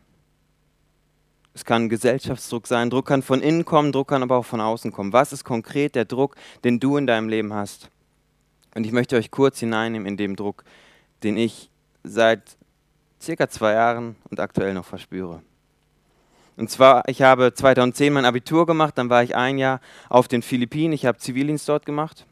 es 1.54 1.64
kann 1.64 1.90
Gesellschaftsdruck 1.90 2.66
sein, 2.66 2.90
Druck 2.90 3.06
kann 3.06 3.22
von 3.22 3.42
innen 3.42 3.66
kommen, 3.66 3.92
Druck 3.92 4.08
kann 4.08 4.24
aber 4.24 4.38
auch 4.38 4.46
von 4.46 4.62
außen 4.62 4.92
kommen. 4.92 5.14
Was 5.14 5.32
ist 5.32 5.44
konkret 5.44 5.94
der 5.94 6.06
Druck, 6.06 6.36
den 6.64 6.80
du 6.80 6.98
in 6.98 7.06
deinem 7.06 7.30
Leben 7.30 7.54
hast? 7.54 7.92
Und 8.74 8.84
ich 8.84 8.92
möchte 8.92 9.16
euch 9.16 9.30
kurz 9.30 9.60
hineinnehmen 9.60 10.08
in 10.08 10.18
den 10.18 10.36
Druck, 10.36 10.64
den 11.22 11.38
ich 11.38 11.70
seit 12.04 12.58
circa 13.22 13.50
zwei 13.50 13.74
Jahren 13.74 14.16
und 14.30 14.40
aktuell 14.40 14.74
noch 14.74 14.86
verspüre. 14.86 15.42
Und 16.56 16.72
zwar, 16.72 17.08
ich 17.08 17.22
habe 17.22 17.54
2010 17.54 18.12
mein 18.12 18.26
Abitur 18.26 18.66
gemacht, 18.66 18.98
dann 18.98 19.10
war 19.10 19.22
ich 19.22 19.36
ein 19.36 19.58
Jahr 19.60 19.80
auf 20.10 20.28
den 20.28 20.42
Philippinen, 20.42 20.94
ich 20.94 21.06
habe 21.06 21.20
Zivildienst 21.20 21.70
dort 21.70 21.86
gemacht. 21.86 22.26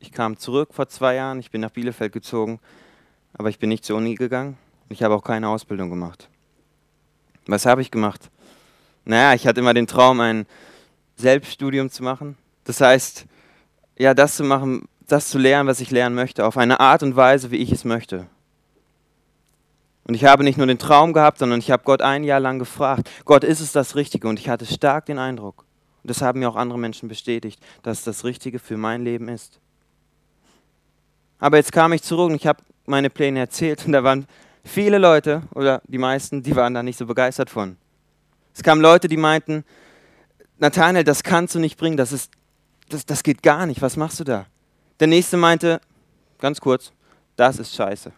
Ich 0.00 0.12
kam 0.12 0.36
zurück 0.36 0.74
vor 0.74 0.88
zwei 0.88 1.14
Jahren, 1.14 1.40
ich 1.40 1.50
bin 1.50 1.62
nach 1.62 1.70
Bielefeld 1.70 2.12
gezogen, 2.12 2.60
aber 3.32 3.48
ich 3.48 3.58
bin 3.58 3.70
nicht 3.70 3.84
zur 3.84 3.96
Uni 3.96 4.16
gegangen. 4.16 4.58
Ich 4.90 5.02
habe 5.02 5.14
auch 5.14 5.24
keine 5.24 5.48
Ausbildung 5.48 5.88
gemacht. 5.88 6.28
Was 7.46 7.64
habe 7.64 7.80
ich 7.80 7.90
gemacht? 7.90 8.30
Naja, 9.06 9.34
ich 9.34 9.46
hatte 9.46 9.60
immer 9.60 9.72
den 9.72 9.86
Traum, 9.86 10.20
ein 10.20 10.46
Selbststudium 11.16 11.90
zu 11.90 12.02
machen. 12.02 12.36
Das 12.64 12.82
heißt, 12.82 13.24
ja, 13.96 14.12
das 14.12 14.36
zu 14.36 14.44
machen, 14.44 14.88
das 15.06 15.28
zu 15.28 15.38
lernen, 15.38 15.68
was 15.68 15.80
ich 15.80 15.90
lernen 15.90 16.14
möchte, 16.14 16.44
auf 16.44 16.56
eine 16.58 16.80
Art 16.80 17.02
und 17.02 17.16
Weise, 17.16 17.50
wie 17.50 17.56
ich 17.56 17.72
es 17.72 17.84
möchte. 17.84 18.26
Und 20.06 20.14
ich 20.14 20.24
habe 20.24 20.44
nicht 20.44 20.58
nur 20.58 20.66
den 20.66 20.78
Traum 20.78 21.12
gehabt, 21.12 21.38
sondern 21.38 21.58
ich 21.58 21.70
habe 21.70 21.84
Gott 21.84 22.02
ein 22.02 22.24
Jahr 22.24 22.40
lang 22.40 22.58
gefragt, 22.58 23.10
Gott, 23.24 23.42
ist 23.42 23.60
es 23.60 23.72
das 23.72 23.96
Richtige? 23.96 24.28
Und 24.28 24.38
ich 24.38 24.48
hatte 24.48 24.66
stark 24.66 25.06
den 25.06 25.18
Eindruck, 25.18 25.64
und 26.02 26.10
das 26.10 26.20
haben 26.20 26.40
mir 26.40 26.48
auch 26.50 26.56
andere 26.56 26.78
Menschen 26.78 27.08
bestätigt, 27.08 27.60
dass 27.82 27.98
es 27.98 28.04
das 28.04 28.24
Richtige 28.24 28.58
für 28.58 28.76
mein 28.76 29.02
Leben 29.02 29.28
ist. 29.28 29.60
Aber 31.38 31.56
jetzt 31.56 31.72
kam 31.72 31.92
ich 31.92 32.02
zurück 32.02 32.30
und 32.30 32.36
ich 32.36 32.46
habe 32.46 32.62
meine 32.86 33.08
Pläne 33.08 33.40
erzählt 33.40 33.86
und 33.86 33.92
da 33.92 34.04
waren 34.04 34.26
viele 34.62 34.98
Leute, 34.98 35.42
oder 35.54 35.80
die 35.86 35.98
meisten, 35.98 36.42
die 36.42 36.54
waren 36.54 36.74
da 36.74 36.82
nicht 36.82 36.98
so 36.98 37.06
begeistert 37.06 37.48
von. 37.48 37.76
Es 38.54 38.62
kamen 38.62 38.82
Leute, 38.82 39.08
die 39.08 39.16
meinten, 39.16 39.64
Nathanael, 40.58 41.04
das 41.04 41.22
kannst 41.22 41.54
du 41.54 41.58
nicht 41.58 41.78
bringen, 41.78 41.96
das, 41.96 42.12
ist, 42.12 42.30
das, 42.88 43.06
das 43.06 43.22
geht 43.22 43.42
gar 43.42 43.66
nicht, 43.66 43.82
was 43.82 43.96
machst 43.96 44.20
du 44.20 44.24
da? 44.24 44.46
Der 45.00 45.06
nächste 45.06 45.36
meinte, 45.36 45.80
ganz 46.38 46.60
kurz, 46.60 46.92
das 47.36 47.58
ist 47.58 47.74
scheiße. 47.74 48.12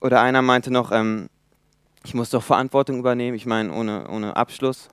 Oder 0.00 0.20
einer 0.20 0.42
meinte 0.42 0.70
noch, 0.70 0.92
ähm, 0.92 1.28
ich 2.04 2.14
muss 2.14 2.30
doch 2.30 2.42
Verantwortung 2.42 2.98
übernehmen. 2.98 3.36
Ich 3.36 3.46
meine, 3.46 3.72
ohne, 3.72 4.08
ohne 4.08 4.36
Abschluss 4.36 4.88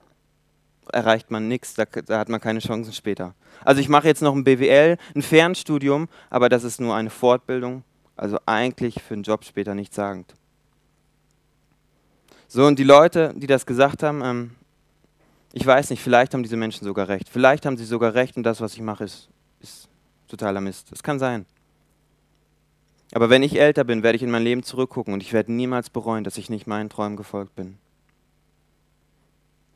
erreicht 0.91 1.31
man 1.31 1.47
nichts, 1.47 1.73
da, 1.75 1.85
da, 1.85 2.19
hat 2.19 2.29
man 2.29 2.41
keine 2.41 2.59
Chancen 2.59 2.93
später. 2.93 3.35
Also 3.63 3.79
ich 3.79 3.89
mache 3.89 4.07
jetzt 4.07 4.21
noch 4.21 4.35
ein 4.35 4.43
BWL, 4.43 4.97
ein 5.15 5.21
Fernstudium, 5.21 6.09
aber 6.29 6.49
das 6.49 6.63
ist 6.63 6.81
nur 6.81 6.95
eine 6.95 7.09
Fortbildung, 7.09 7.83
also 8.17 8.37
eigentlich 8.45 9.01
für 9.01 9.13
einen 9.13 9.23
Job 9.23 9.45
später 9.45 9.75
nichts 9.75 9.95
sagend. 9.95 10.33
So, 12.47 12.65
und 12.65 12.77
die 12.77 12.83
Leute, 12.83 13.33
die 13.35 13.47
das 13.47 13.65
gesagt 13.65 14.03
haben, 14.03 14.21
ähm, 14.23 14.51
ich 15.53 15.65
weiß 15.65 15.91
nicht, 15.91 16.01
vielleicht 16.01 16.33
haben 16.33 16.43
diese 16.43 16.57
Menschen 16.57 16.83
sogar 16.83 17.07
recht. 17.07 17.29
Vielleicht 17.29 17.65
haben 17.65 17.77
sie 17.77 17.85
sogar 17.85 18.13
recht 18.13 18.37
und 18.37 18.43
das, 18.43 18.59
was 18.59 18.73
ich 18.73 18.81
mache, 18.81 19.03
ist, 19.03 19.29
ist 19.59 19.87
totaler 20.27 20.61
Mist. 20.61 20.91
Das 20.91 21.01
kann 21.01 21.19
sein. 21.19 21.45
Aber 23.13 23.29
wenn 23.29 23.43
ich 23.43 23.59
älter 23.59 23.83
bin, 23.83 24.01
werde 24.01 24.15
ich 24.15 24.23
in 24.23 24.31
mein 24.31 24.43
Leben 24.43 24.63
zurückgucken 24.63 25.13
und 25.13 25.21
ich 25.21 25.33
werde 25.33 25.53
niemals 25.53 25.89
bereuen, 25.89 26.23
dass 26.23 26.37
ich 26.37 26.49
nicht 26.49 26.65
meinen 26.65 26.89
Träumen 26.89 27.15
gefolgt 27.15 27.55
bin. 27.55 27.77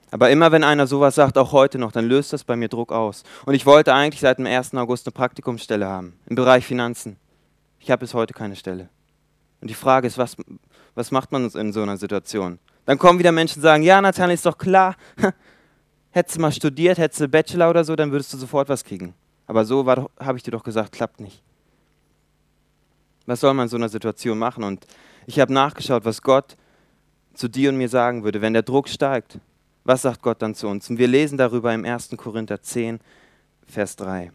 Aber 0.10 0.30
immer 0.32 0.52
wenn 0.52 0.64
einer 0.64 0.88
sowas 0.88 1.16
sagt, 1.16 1.38
auch 1.38 1.52
heute 1.52 1.78
noch, 1.78 1.92
dann 1.92 2.08
löst 2.08 2.34
das 2.34 2.44
bei 2.44 2.56
mir 2.56 2.70
Druck 2.70 2.92
aus. 2.92 3.24
Und 3.46 3.54
ich 3.54 3.66
wollte 3.66 3.94
eigentlich 3.94 4.22
seit 4.22 4.40
dem 4.40 4.46
1. 4.46 4.74
August 4.76 5.06
eine 5.06 5.12
Praktikumsstelle 5.12 5.86
haben 5.86 6.14
im 6.28 6.36
Bereich 6.36 6.66
Finanzen. 6.66 7.18
Ich 7.80 7.92
habe 7.92 8.00
bis 8.00 8.14
heute 8.14 8.34
keine 8.34 8.56
Stelle. 8.56 8.90
Und 9.62 9.70
die 9.70 9.76
Frage 9.76 10.08
ist, 10.08 10.18
was, 10.18 10.36
was 10.96 11.12
macht 11.12 11.32
man 11.32 11.50
in 11.50 11.74
so 11.74 11.82
einer 11.82 11.98
Situation? 11.98 12.58
Dann 12.86 12.98
kommen 12.98 13.20
wieder 13.20 13.32
Menschen 13.32 13.60
und 13.60 13.64
sagen, 13.64 13.84
ja, 13.84 14.02
Nathan, 14.02 14.32
ist 14.32 14.46
doch 14.46 14.58
klar, 14.58 14.96
hättest 16.12 16.38
du 16.38 16.42
mal 16.42 16.52
studiert, 16.52 16.98
hättest 16.98 17.22
du 17.22 17.28
Bachelor 17.28 17.70
oder 17.70 17.84
so, 17.84 17.96
dann 17.96 18.12
würdest 18.12 18.34
du 18.34 18.38
sofort 18.38 18.70
was 18.70 18.84
kriegen. 18.84 19.14
Aber 19.46 19.66
so 19.66 19.86
habe 19.86 20.38
ich 20.38 20.44
dir 20.44 20.52
doch 20.52 20.64
gesagt, 20.64 20.94
klappt 20.94 21.20
nicht. 21.20 21.44
Was 23.28 23.42
soll 23.42 23.54
man 23.54 23.66
in 23.66 23.70
so 23.70 23.78
einer 23.78 23.90
Situation 23.90 24.40
machen? 24.40 24.64
Und 24.64 24.88
ich 25.28 25.40
habe 25.40 25.54
nachgeschaut, 25.54 26.06
was 26.06 26.24
Gott 26.24 26.58
zu 27.36 27.48
dir 27.48 27.70
und 27.70 27.78
mir 27.78 27.90
sagen 27.90 28.24
würde, 28.24 28.42
wenn 28.42 28.54
der 28.54 28.64
Druck 28.64 28.90
steigt. 28.90 29.38
Was 29.84 30.02
sagt 30.02 30.22
Gott 30.22 30.42
dann 30.42 30.56
zu 30.56 30.68
uns? 30.68 30.90
Und 30.90 30.98
wir 30.98 31.08
lesen 31.08 31.38
darüber 31.38 31.74
im 31.74 31.86
1. 31.86 32.10
Korinther 32.18 32.62
10, 32.62 33.00
Vers 33.68 33.96
3. 33.98 34.32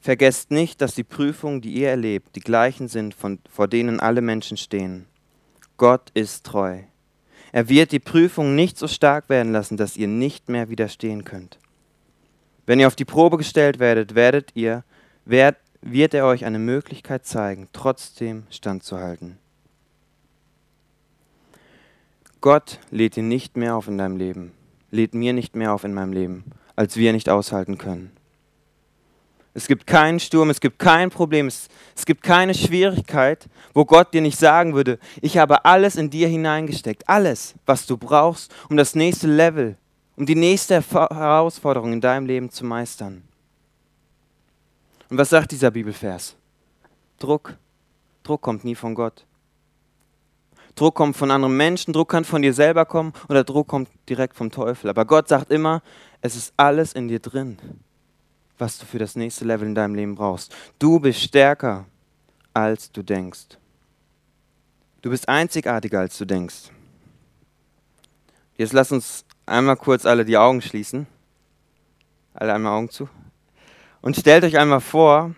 Vergesst 0.00 0.50
nicht, 0.50 0.80
dass 0.80 0.94
die 0.94 1.04
Prüfungen, 1.04 1.60
die 1.60 1.72
ihr 1.72 1.90
erlebt, 1.90 2.34
die 2.36 2.40
gleichen 2.40 2.88
sind, 2.88 3.14
von, 3.14 3.38
vor 3.50 3.68
denen 3.68 4.00
alle 4.00 4.22
Menschen 4.22 4.56
stehen. 4.56 5.06
Gott 5.76 6.10
ist 6.14 6.46
treu. 6.46 6.80
Er 7.52 7.68
wird 7.68 7.92
die 7.92 7.98
Prüfung 7.98 8.54
nicht 8.54 8.78
so 8.78 8.86
stark 8.86 9.28
werden 9.28 9.52
lassen, 9.52 9.76
dass 9.76 9.96
ihr 9.96 10.08
nicht 10.08 10.48
mehr 10.48 10.70
widerstehen 10.70 11.24
könnt. 11.24 11.58
Wenn 12.64 12.80
ihr 12.80 12.86
auf 12.86 12.96
die 12.96 13.04
Probe 13.04 13.36
gestellt 13.36 13.78
werdet, 13.78 14.14
werdet 14.14 14.50
ihr, 14.54 14.84
werd, 15.24 15.56
wird 15.82 16.14
er 16.14 16.26
euch 16.26 16.44
eine 16.44 16.58
Möglichkeit 16.58 17.26
zeigen, 17.26 17.68
trotzdem 17.72 18.44
standzuhalten. 18.50 19.38
Gott 22.40 22.78
lädt 22.90 23.16
ihn 23.16 23.28
nicht 23.28 23.56
mehr 23.56 23.76
auf 23.76 23.88
in 23.88 23.98
deinem 23.98 24.16
Leben, 24.16 24.52
lädt 24.90 25.14
mir 25.14 25.32
nicht 25.32 25.56
mehr 25.56 25.72
auf 25.74 25.84
in 25.84 25.92
meinem 25.92 26.12
Leben, 26.12 26.44
als 26.74 26.96
wir 26.96 27.12
nicht 27.12 27.28
aushalten 27.28 27.76
können. 27.76 28.10
Es 29.52 29.66
gibt 29.66 29.86
keinen 29.86 30.20
Sturm, 30.20 30.48
es 30.48 30.60
gibt 30.60 30.78
kein 30.78 31.10
Problem, 31.10 31.48
es, 31.48 31.68
es, 31.96 32.06
gibt 32.06 32.22
keine 32.22 32.54
Schwierigkeit, 32.54 33.48
wo 33.74 33.84
Gott 33.84 34.14
dir 34.14 34.20
nicht 34.20 34.38
sagen 34.38 34.74
würde, 34.74 34.98
ich 35.20 35.38
habe 35.38 35.64
alles 35.64 35.96
in 35.96 36.08
dir 36.08 36.28
hineingesteckt, 36.28 37.08
alles, 37.08 37.54
was 37.66 37.84
du 37.84 37.96
brauchst, 37.96 38.54
um 38.70 38.76
das 38.76 38.94
nächste 38.94 39.26
Level, 39.26 39.76
um 40.16 40.24
die 40.24 40.36
nächste 40.36 40.80
Herausforderung 40.80 41.92
in 41.92 42.00
deinem 42.00 42.26
Leben 42.26 42.50
zu 42.50 42.64
meistern. 42.64 43.24
Und 45.10 45.18
was 45.18 45.30
sagt 45.30 45.50
dieser 45.50 45.70
Bibelvers? 45.70 46.36
Druck. 47.18 47.56
Druck 48.22 48.40
kommt 48.40 48.64
nie 48.64 48.74
von 48.74 48.94
Gott. 48.94 49.26
Druck 50.76 50.94
kommt 50.94 51.16
von 51.16 51.30
anderen 51.30 51.56
Menschen, 51.56 51.92
Druck 51.92 52.08
kann 52.08 52.24
von 52.24 52.42
dir 52.42 52.54
selber 52.54 52.86
kommen 52.86 53.12
oder 53.28 53.44
Druck 53.44 53.68
kommt 53.68 53.90
direkt 54.08 54.36
vom 54.36 54.50
Teufel. 54.50 54.88
Aber 54.88 55.04
Gott 55.04 55.28
sagt 55.28 55.50
immer, 55.50 55.82
es 56.20 56.36
ist 56.36 56.54
alles 56.56 56.92
in 56.92 57.08
dir 57.08 57.18
drin, 57.18 57.58
was 58.56 58.78
du 58.78 58.86
für 58.86 58.98
das 58.98 59.16
nächste 59.16 59.44
Level 59.44 59.66
in 59.66 59.74
deinem 59.74 59.94
Leben 59.94 60.14
brauchst. 60.14 60.54
Du 60.78 61.00
bist 61.00 61.20
stärker, 61.20 61.86
als 62.54 62.92
du 62.92 63.02
denkst. 63.02 63.58
Du 65.02 65.10
bist 65.10 65.28
einzigartiger, 65.28 66.00
als 66.00 66.16
du 66.18 66.24
denkst. 66.24 66.70
Jetzt 68.56 68.72
lass 68.72 68.92
uns 68.92 69.24
einmal 69.46 69.76
kurz 69.76 70.06
alle 70.06 70.24
die 70.24 70.36
Augen 70.36 70.62
schließen. 70.62 71.06
Alle 72.34 72.54
einmal 72.54 72.78
Augen 72.78 72.90
zu. 72.90 73.08
Und 74.02 74.16
stellt 74.16 74.44
euch 74.44 74.56
einmal 74.56 74.80
vor, 74.80 75.34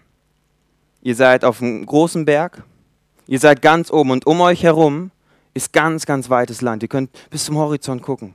ihr 1.02 1.16
seid 1.16 1.44
auf 1.44 1.60
einem 1.60 1.84
großen 1.84 2.24
Berg, 2.24 2.62
ihr 3.26 3.38
seid 3.38 3.60
ganz 3.60 3.90
oben 3.90 4.12
und 4.12 4.26
um 4.26 4.40
euch 4.40 4.62
herum 4.62 5.10
ist 5.54 5.72
ganz, 5.72 6.06
ganz 6.06 6.30
weites 6.30 6.60
Land. 6.60 6.82
Ihr 6.82 6.88
könnt 6.88 7.10
bis 7.30 7.44
zum 7.44 7.56
Horizont 7.56 8.02
gucken. 8.02 8.34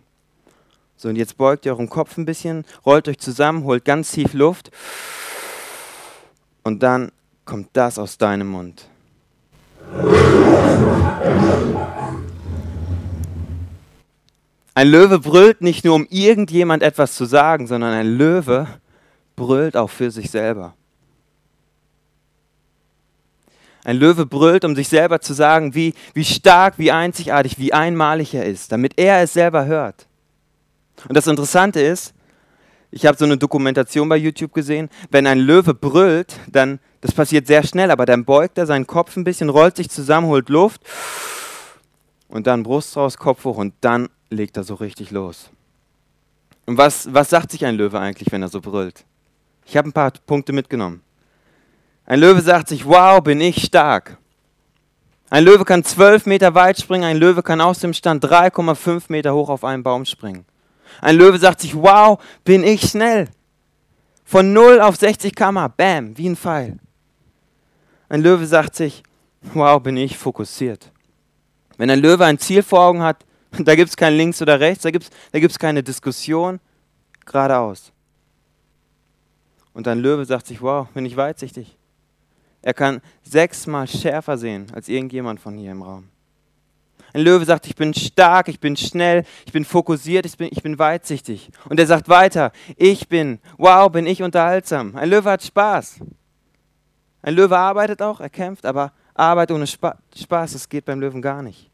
So, 0.98 1.10
und 1.10 1.16
jetzt 1.16 1.38
beugt 1.38 1.66
ihr 1.66 1.72
euren 1.72 1.90
Kopf 1.90 2.18
ein 2.18 2.26
bisschen, 2.26 2.66
rollt 2.86 3.08
euch 3.08 3.20
zusammen, 3.20 3.64
holt 3.64 3.86
ganz 3.86 4.12
tief 4.12 4.34
Luft 4.34 4.72
und 6.64 6.84
dann 6.84 7.12
kommt 7.46 7.70
das 7.74 7.98
aus 7.98 8.18
deinem 8.18 8.48
Mund. 8.48 8.90
Ein 14.74 14.88
Löwe 14.90 15.20
brüllt 15.20 15.62
nicht 15.62 15.86
nur, 15.86 15.96
um 15.96 16.06
irgendjemand 16.10 16.84
etwas 16.84 17.16
zu 17.16 17.26
sagen, 17.26 17.68
sondern 17.68 17.94
ein 17.94 18.18
Löwe 18.18 18.68
brüllt 19.38 19.78
auch 19.78 19.90
für 19.90 20.12
sich 20.12 20.30
selber. 20.30 20.74
Ein 23.86 23.96
Löwe 23.96 24.26
brüllt, 24.26 24.66
um 24.66 24.76
sich 24.76 24.90
selber 24.90 25.22
zu 25.22 25.34
sagen, 25.34 25.74
wie, 25.74 25.94
wie 26.14 26.26
stark, 26.26 26.78
wie 26.78 26.92
einzigartig, 26.92 27.58
wie 27.58 27.72
einmalig 27.72 28.34
er 28.34 28.46
ist, 28.46 28.74
damit 28.74 29.00
er 29.00 29.22
es 29.22 29.32
selber 29.32 29.66
hört. 29.66 30.08
Und 31.08 31.16
das 31.16 31.28
Interessante 31.28 31.80
ist, 31.80 32.14
ich 32.92 33.06
habe 33.06 33.18
so 33.18 33.24
eine 33.24 33.38
Dokumentation 33.38 34.10
bei 34.10 34.18
YouTube 34.18 34.54
gesehen, 34.54 34.90
wenn 35.10 35.26
ein 35.26 35.40
Löwe 35.40 35.74
brüllt, 35.74 36.38
dann, 36.52 36.80
das 37.00 37.14
passiert 37.14 37.48
sehr 37.48 37.64
schnell, 37.64 37.92
aber 37.92 38.06
dann 38.06 38.26
beugt 38.26 38.58
er 38.58 38.66
seinen 38.66 38.88
Kopf 38.88 39.16
ein 39.16 39.24
bisschen, 39.24 39.48
rollt 39.48 39.78
sich 39.78 39.90
zusammen, 39.90 40.28
holt 40.28 40.50
Luft 40.50 40.82
und 42.28 42.48
dann 42.48 42.64
Brust 42.64 42.98
raus, 42.98 43.18
Kopf 43.18 43.46
hoch 43.46 43.58
und 43.58 43.74
dann 43.80 44.10
legt 44.30 44.58
er 44.58 44.64
so 44.64 44.74
richtig 44.74 45.12
los. 45.12 45.50
Und 46.66 46.78
was, 46.78 47.14
was 47.14 47.30
sagt 47.30 47.52
sich 47.52 47.66
ein 47.66 47.76
Löwe 47.76 48.00
eigentlich, 48.00 48.32
wenn 48.32 48.42
er 48.42 48.50
so 48.50 48.60
brüllt? 48.60 49.06
Ich 49.68 49.76
habe 49.76 49.90
ein 49.90 49.94
paar 49.94 50.12
Punkte 50.26 50.54
mitgenommen. 50.54 51.02
Ein 52.06 52.22
Löwe 52.22 52.42
sagt 52.42 52.70
sich, 52.70 52.86
wow, 52.86 53.22
bin 53.22 53.42
ich 53.42 53.66
stark. 53.66 54.18
Ein 55.30 55.44
Löwe 55.44 55.66
kann 55.66 55.84
zwölf 55.84 56.26
Meter 56.26 56.56
weit 56.56 56.80
springen, 56.80 57.04
ein 57.04 57.18
Löwe 57.18 57.44
kann 57.44 57.60
aus 57.60 57.80
dem 57.80 57.94
Stand 57.94 58.24
3,5 58.24 59.04
Meter 59.10 59.34
hoch 59.34 59.50
auf 59.50 59.66
einen 59.66 59.84
Baum 59.84 60.06
springen. 60.06 60.46
Ein 61.02 61.18
Löwe 61.18 61.38
sagt 61.38 61.60
sich, 61.60 61.76
wow, 61.76 62.18
bin 62.46 62.64
ich 62.64 62.90
schnell. 62.90 63.28
Von 64.24 64.54
0 64.54 64.80
auf 64.80 64.96
60 64.96 65.36
km, 65.36 65.68
bam, 65.76 66.18
wie 66.18 66.30
ein 66.30 66.38
Pfeil. 66.38 66.78
Ein 68.08 68.22
Löwe 68.22 68.46
sagt 68.46 68.74
sich, 68.76 69.04
wow, 69.54 69.84
bin 69.84 69.98
ich 69.98 70.18
fokussiert. 70.18 70.92
Wenn 71.78 71.90
ein 71.90 72.00
Löwe 72.00 72.24
ein 72.24 72.40
Ziel 72.40 72.64
vor 72.64 72.80
Augen 72.80 73.04
hat, 73.04 73.26
da 73.52 73.76
gibt 73.76 73.90
es 73.90 73.98
kein 73.98 74.14
Links 74.14 74.42
oder 74.42 74.62
Rechts, 74.62 74.84
da 74.84 74.92
gibt 74.92 75.04
es 75.04 75.12
da 75.34 75.40
gibt's 75.40 75.60
keine 75.60 75.84
Diskussion, 75.84 76.62
geradeaus. 77.26 77.92
Und 79.78 79.88
ein 79.88 80.00
Löwe 80.00 80.26
sagt 80.26 80.48
sich, 80.48 80.60
wow, 80.64 80.88
bin 80.88 81.06
ich 81.06 81.16
weitsichtig. 81.18 81.78
Er 82.64 82.74
kann 82.74 83.00
sechsmal 83.22 83.88
schärfer 83.88 84.36
sehen 84.36 84.66
als 84.74 84.90
irgendjemand 84.90 85.40
von 85.40 85.56
hier 85.56 85.72
im 85.72 85.84
Raum. 85.84 86.10
Ein 87.14 87.22
Löwe 87.22 87.46
sagt, 87.46 87.68
ich 87.68 87.76
bin 87.76 87.94
stark, 87.94 88.48
ich 88.48 88.60
bin 88.60 88.76
schnell, 88.76 89.24
ich 89.46 89.52
bin 89.52 89.64
fokussiert, 89.64 90.26
ich 90.26 90.36
bin, 90.36 90.50
ich 90.50 90.64
bin 90.64 90.80
weitsichtig. 90.80 91.52
Und 91.70 91.80
er 91.80 91.86
sagt 91.86 92.10
weiter, 92.10 92.54
ich 92.76 93.08
bin, 93.08 93.38
wow, 93.60 93.88
bin 93.92 94.08
ich 94.08 94.24
unterhaltsam. 94.24 94.96
Ein 94.96 95.12
Löwe 95.12 95.30
hat 95.30 95.44
Spaß. 95.44 96.00
Ein 97.22 97.36
Löwe 97.36 97.56
arbeitet 97.56 98.02
auch, 98.02 98.20
er 98.20 98.32
kämpft, 98.32 98.66
aber 98.66 98.94
Arbeit 99.14 99.52
ohne 99.52 99.68
Spaß, 99.68 100.54
das 100.54 100.70
geht 100.70 100.86
beim 100.86 101.00
Löwen 101.00 101.22
gar 101.22 101.44
nicht. 101.44 101.70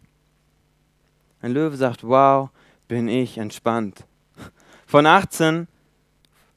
Ein 1.41 1.53
Löwe 1.53 1.77
sagt, 1.77 2.05
wow, 2.05 2.49
bin 2.89 3.07
ich 3.07 3.37
entspannt. 3.37 4.05
Von 4.85 5.05
18, 5.05 5.69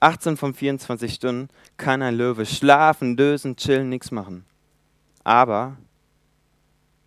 18 0.00 0.36
von 0.36 0.54
24 0.54 1.14
Stunden 1.14 1.48
kann 1.76 2.02
ein 2.02 2.16
Löwe 2.16 2.46
schlafen, 2.46 3.16
dösen, 3.16 3.56
chillen, 3.56 3.88
nichts 3.88 4.10
machen. 4.10 4.44
Aber 5.24 5.76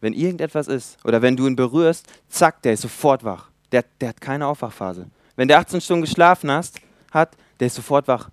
wenn 0.01 0.13
irgendetwas 0.13 0.67
ist 0.67 0.97
oder 1.05 1.21
wenn 1.21 1.35
du 1.35 1.47
ihn 1.47 1.55
berührst, 1.55 2.07
zack, 2.29 2.61
der 2.61 2.73
ist 2.73 2.81
sofort 2.81 3.23
wach. 3.23 3.49
Der, 3.71 3.85
der 4.01 4.09
hat 4.09 4.21
keine 4.21 4.47
Aufwachphase. 4.47 5.07
Wenn 5.35 5.47
der 5.47 5.59
18 5.59 5.81
Stunden 5.81 6.01
geschlafen 6.01 6.49
hast, 6.51 6.79
hat, 7.11 7.35
der 7.59 7.67
ist 7.67 7.75
sofort 7.75 8.07
wach. 8.07 8.29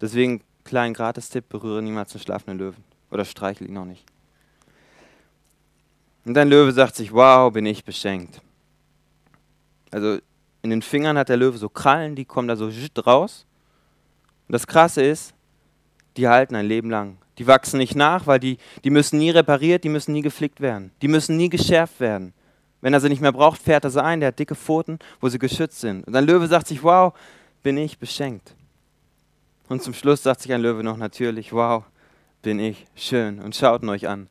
Deswegen, 0.00 0.42
kleinen 0.64 0.94
Gratistipp, 0.94 1.48
berühre 1.48 1.82
niemals 1.82 2.14
einen 2.14 2.22
schlafenden 2.22 2.58
Löwen. 2.58 2.84
Oder 3.10 3.24
streichel 3.24 3.68
ihn 3.68 3.76
auch 3.76 3.84
nicht. 3.84 4.04
Und 6.24 6.34
dein 6.34 6.48
Löwe 6.48 6.72
sagt 6.72 6.94
sich, 6.94 7.12
wow, 7.12 7.52
bin 7.52 7.66
ich 7.66 7.84
beschenkt. 7.84 8.40
Also 9.90 10.18
in 10.62 10.70
den 10.70 10.82
Fingern 10.82 11.16
hat 11.18 11.28
der 11.28 11.36
Löwe 11.36 11.58
so 11.58 11.68
Krallen, 11.68 12.14
die 12.14 12.24
kommen 12.24 12.48
da 12.48 12.56
so 12.56 12.70
raus. 13.00 13.46
Und 14.48 14.52
das 14.52 14.66
Krasse 14.66 15.02
ist, 15.02 15.34
die 16.16 16.28
halten 16.28 16.54
ein 16.56 16.66
Leben 16.66 16.90
lang. 16.90 17.18
Die 17.38 17.46
wachsen 17.46 17.78
nicht 17.78 17.94
nach, 17.94 18.26
weil 18.26 18.40
die, 18.40 18.58
die 18.82 18.90
müssen 18.90 19.18
nie 19.18 19.30
repariert, 19.30 19.84
die 19.84 19.88
müssen 19.88 20.12
nie 20.12 20.22
geflickt 20.22 20.60
werden. 20.60 20.90
Die 21.00 21.08
müssen 21.08 21.36
nie 21.36 21.48
geschärft 21.48 22.00
werden. 22.00 22.32
Wenn 22.80 22.92
er 22.92 23.00
sie 23.00 23.08
nicht 23.08 23.22
mehr 23.22 23.32
braucht, 23.32 23.60
fährt 23.60 23.84
er 23.84 23.90
sie 23.90 24.02
ein, 24.02 24.20
der 24.20 24.28
hat 24.28 24.38
dicke 24.38 24.54
Pfoten, 24.54 24.98
wo 25.20 25.28
sie 25.28 25.38
geschützt 25.38 25.80
sind. 25.80 26.06
Und 26.06 26.16
ein 26.16 26.26
Löwe 26.26 26.46
sagt 26.46 26.66
sich, 26.66 26.82
wow, 26.82 27.12
bin 27.62 27.76
ich 27.76 27.98
beschenkt. 27.98 28.54
Und 29.68 29.82
zum 29.82 29.94
Schluss 29.94 30.22
sagt 30.22 30.40
sich 30.40 30.52
ein 30.52 30.60
Löwe 30.60 30.82
noch 30.82 30.96
natürlich, 30.96 31.52
wow, 31.52 31.84
bin 32.42 32.58
ich 32.58 32.86
schön. 32.96 33.40
Und 33.40 33.54
schaut 33.54 33.82
ihn 33.82 33.88
euch 33.88 34.08
an. 34.08 34.28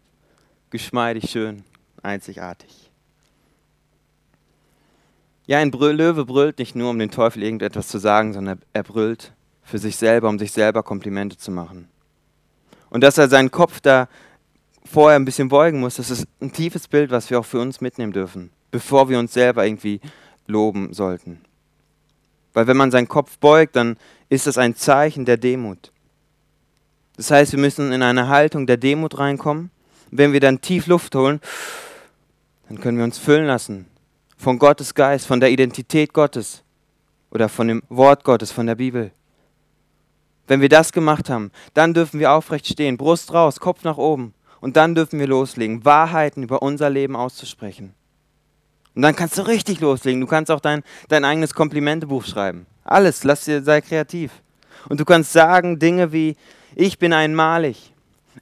Geschmeidig 0.70 1.30
schön, 1.30 1.64
einzigartig. 2.02 2.87
Ja, 5.48 5.60
ein 5.60 5.72
Löwe 5.72 6.26
brüllt 6.26 6.60
nicht 6.60 6.76
nur, 6.76 6.90
um 6.90 7.00
den 7.00 7.10
Teufel 7.10 7.42
irgendetwas 7.42 7.88
zu 7.88 8.00
sagen, 8.00 8.34
sondern 8.34 8.60
er 8.74 8.84
brüllt 8.84 9.32
für 9.64 9.78
sich 9.78 9.96
selber, 9.96 10.28
um 10.28 10.38
sich 10.38 10.52
selber 10.52 10.84
Komplimente 10.84 11.38
zu 11.38 11.52
machen. 11.52 11.88
Und 12.90 13.02
dass 13.02 13.18
er 13.18 13.30
seinen 13.30 13.50
Kopf 13.50 13.80
da 13.80 14.10
vorher 14.86 15.18
ein 15.18 15.24
bisschen 15.24 15.48
beugen 15.48 15.80
muss, 15.80 15.96
das 15.96 16.10
ist 16.10 16.28
ein 16.42 16.52
tiefes 16.52 16.90
Bild, 16.90 17.12
was 17.12 17.30
wir 17.30 17.40
auch 17.40 17.46
für 17.46 17.62
uns 17.62 17.80
mitnehmen 17.80 18.12
dürfen, 18.12 18.52
bevor 18.72 19.08
wir 19.08 19.20
uns 19.20 19.34
selber 19.34 19.66
irgendwie 19.66 20.02
loben 20.48 20.94
sollten. 20.94 21.40
Weil 22.54 22.68
wenn 22.68 22.78
man 22.78 22.92
seinen 22.92 23.08
Kopf 23.08 23.38
beugt, 23.38 23.78
dann 23.78 23.96
ist 24.28 24.48
das 24.48 24.58
ein 24.58 24.76
Zeichen 24.76 25.24
der 25.24 25.38
Demut. 25.38 25.94
Das 27.16 27.32
heißt, 27.32 27.54
wir 27.54 27.60
müssen 27.60 27.94
in 27.94 28.04
eine 28.04 28.28
Haltung 28.28 28.68
der 28.68 28.78
Demut 28.78 29.18
reinkommen. 29.18 29.72
Wenn 30.12 30.34
wir 30.34 30.42
dann 30.42 30.60
tief 30.60 30.88
Luft 30.88 31.16
holen, 31.16 31.40
dann 32.68 32.82
können 32.82 32.98
wir 32.98 33.06
uns 33.06 33.18
füllen 33.18 33.46
lassen 33.46 33.86
von 34.38 34.60
Gottes 34.60 34.94
Geist, 34.94 35.26
von 35.26 35.40
der 35.40 35.52
Identität 35.52 36.14
Gottes 36.14 36.64
oder 37.32 37.50
von 37.50 37.68
dem 37.68 37.84
Wort 37.90 38.24
Gottes, 38.24 38.52
von 38.52 38.68
der 38.68 38.76
Bibel. 38.76 39.12
Wenn 40.48 40.62
wir 40.62 40.70
das 40.70 40.94
gemacht 40.94 41.30
haben, 41.30 41.52
dann 41.74 41.94
dürfen 41.94 42.20
wir 42.20 42.32
aufrecht 42.32 42.68
stehen, 42.68 42.98
Brust 42.98 43.34
raus, 43.34 43.60
Kopf 43.60 43.84
nach 43.84 43.98
oben. 43.98 44.34
Und 44.62 44.78
dann 44.78 44.96
dürfen 44.96 45.20
wir 45.20 45.28
loslegen, 45.28 45.84
Wahrheiten 45.86 46.44
über 46.44 46.62
unser 46.62 46.90
Leben 46.90 47.16
auszusprechen. 47.16 47.94
Und 48.96 49.02
dann 49.02 49.16
kannst 49.16 49.38
du 49.38 49.44
richtig 49.44 49.80
loslegen. 49.82 50.22
Du 50.22 50.28
kannst 50.28 50.50
auch 50.50 50.60
dein, 50.60 50.84
dein 51.10 51.26
eigenes 51.26 51.54
Komplimentebuch 51.54 52.26
schreiben. 52.26 52.66
Alles, 52.84 53.24
lass 53.24 53.46
dir, 53.46 53.62
sei 53.62 53.82
kreativ. 53.82 54.32
Und 54.90 55.00
du 55.00 55.06
kannst 55.06 55.34
sagen 55.34 55.78
Dinge 55.78 56.12
wie, 56.12 56.36
ich 56.76 56.98
bin 56.98 57.14
einmalig, 57.14 57.94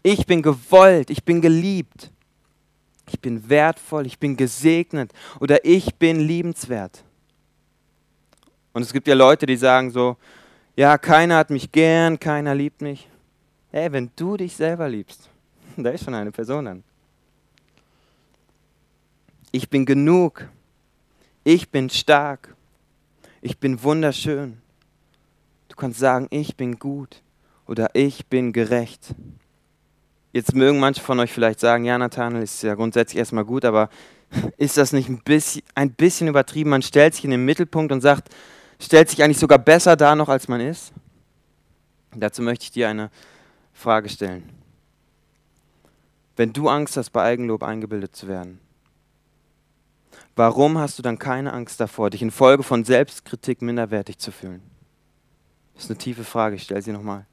ich 0.04 0.26
bin 0.26 0.42
gewollt, 0.42 1.10
ich 1.10 1.24
bin 1.26 1.42
geliebt, 1.42 2.12
ich 3.08 3.20
bin 3.20 3.50
wertvoll, 3.50 4.06
ich 4.06 4.20
bin 4.20 4.36
gesegnet 4.38 5.12
oder 5.40 5.64
ich 5.64 5.96
bin 5.96 6.20
liebenswert. 6.20 7.04
Und 8.74 8.82
es 8.82 8.92
gibt 8.92 9.08
ja 9.08 9.14
Leute, 9.14 9.46
die 9.46 9.58
sagen 9.58 9.92
so, 9.92 10.18
ja, 10.76 10.98
keiner 10.98 11.38
hat 11.38 11.50
mich 11.50 11.72
gern, 11.72 12.20
keiner 12.20 12.54
liebt 12.54 12.82
mich. 12.82 13.08
Hey, 13.72 13.92
wenn 13.92 14.12
du 14.16 14.36
dich 14.38 14.56
selber 14.56 14.90
liebst, 14.90 15.30
da 15.78 15.90
ist 15.90 16.04
schon 16.04 16.14
eine 16.14 16.32
Person 16.32 16.68
an. 16.68 16.84
Ich 19.52 19.70
bin 19.70 19.86
genug. 19.86 20.50
Ich 21.46 21.70
bin 21.70 21.90
stark. 21.90 22.56
Ich 23.42 23.58
bin 23.60 23.82
wunderschön. 23.84 24.58
Du 25.70 25.76
kannst 25.76 26.00
sagen, 26.00 26.28
ich 26.32 26.58
bin 26.58 26.78
gut 26.78 27.22
oder 27.66 27.90
ich 27.94 28.26
bin 28.26 28.52
gerecht. 28.52 29.14
Jetzt 30.36 30.54
mögen 30.54 30.82
manche 30.82 31.02
von 31.02 31.18
euch 31.22 31.32
vielleicht 31.32 31.62
sagen, 31.62 31.86
ja, 31.86 31.98
Nathanael 31.98 32.44
ist 32.44 32.62
ja 32.62 32.76
grundsätzlich 32.76 33.20
erstmal 33.20 33.46
gut, 33.46 33.64
aber 33.64 33.88
ist 34.58 34.76
das 34.76 34.92
nicht 34.92 35.08
ein 35.08 35.22
bisschen, 35.24 35.62
ein 35.76 35.94
bisschen 35.94 36.28
übertrieben? 36.28 36.72
Man 36.72 36.82
stellt 36.82 37.16
sich 37.16 37.24
in 37.24 37.32
den 37.32 37.46
Mittelpunkt 37.46 37.94
und 37.94 38.02
sagt, 38.02 38.28
stellt 38.78 39.10
sich 39.10 39.24
eigentlich 39.24 39.40
sogar 39.40 39.60
besser 39.60 39.96
dar 39.96 40.14
noch, 40.14 40.28
als 40.28 40.50
man 40.50 40.60
ist? 40.60 40.92
Dazu 42.14 42.42
möchte 42.42 42.64
ich 42.64 42.72
dir 42.72 42.90
eine 42.90 43.12
Frage 43.72 44.10
stellen. 44.10 44.50
Wenn 46.36 46.52
du 46.52 46.68
Angst 46.68 46.98
hast, 46.98 47.12
bei 47.12 47.24
Eigenlob 47.24 47.64
eingebildet 47.64 48.14
zu 48.14 48.28
werden, 48.28 48.60
warum 50.36 50.78
hast 50.78 51.00
du 51.00 51.02
dann 51.02 51.18
keine 51.18 51.54
Angst 51.54 51.80
davor, 51.80 52.10
dich 52.10 52.22
infolge 52.22 52.64
von 52.64 52.84
Selbstkritik 52.84 53.62
minderwertig 53.62 54.18
zu 54.18 54.34
fühlen? 54.34 54.62
Das 55.76 55.86
ist 55.86 55.92
eine 55.92 55.98
tiefe 55.98 56.26
Frage, 56.26 56.58
ich 56.58 56.64
stelle 56.64 56.82
sie 56.82 56.92
nochmal. 56.92 57.26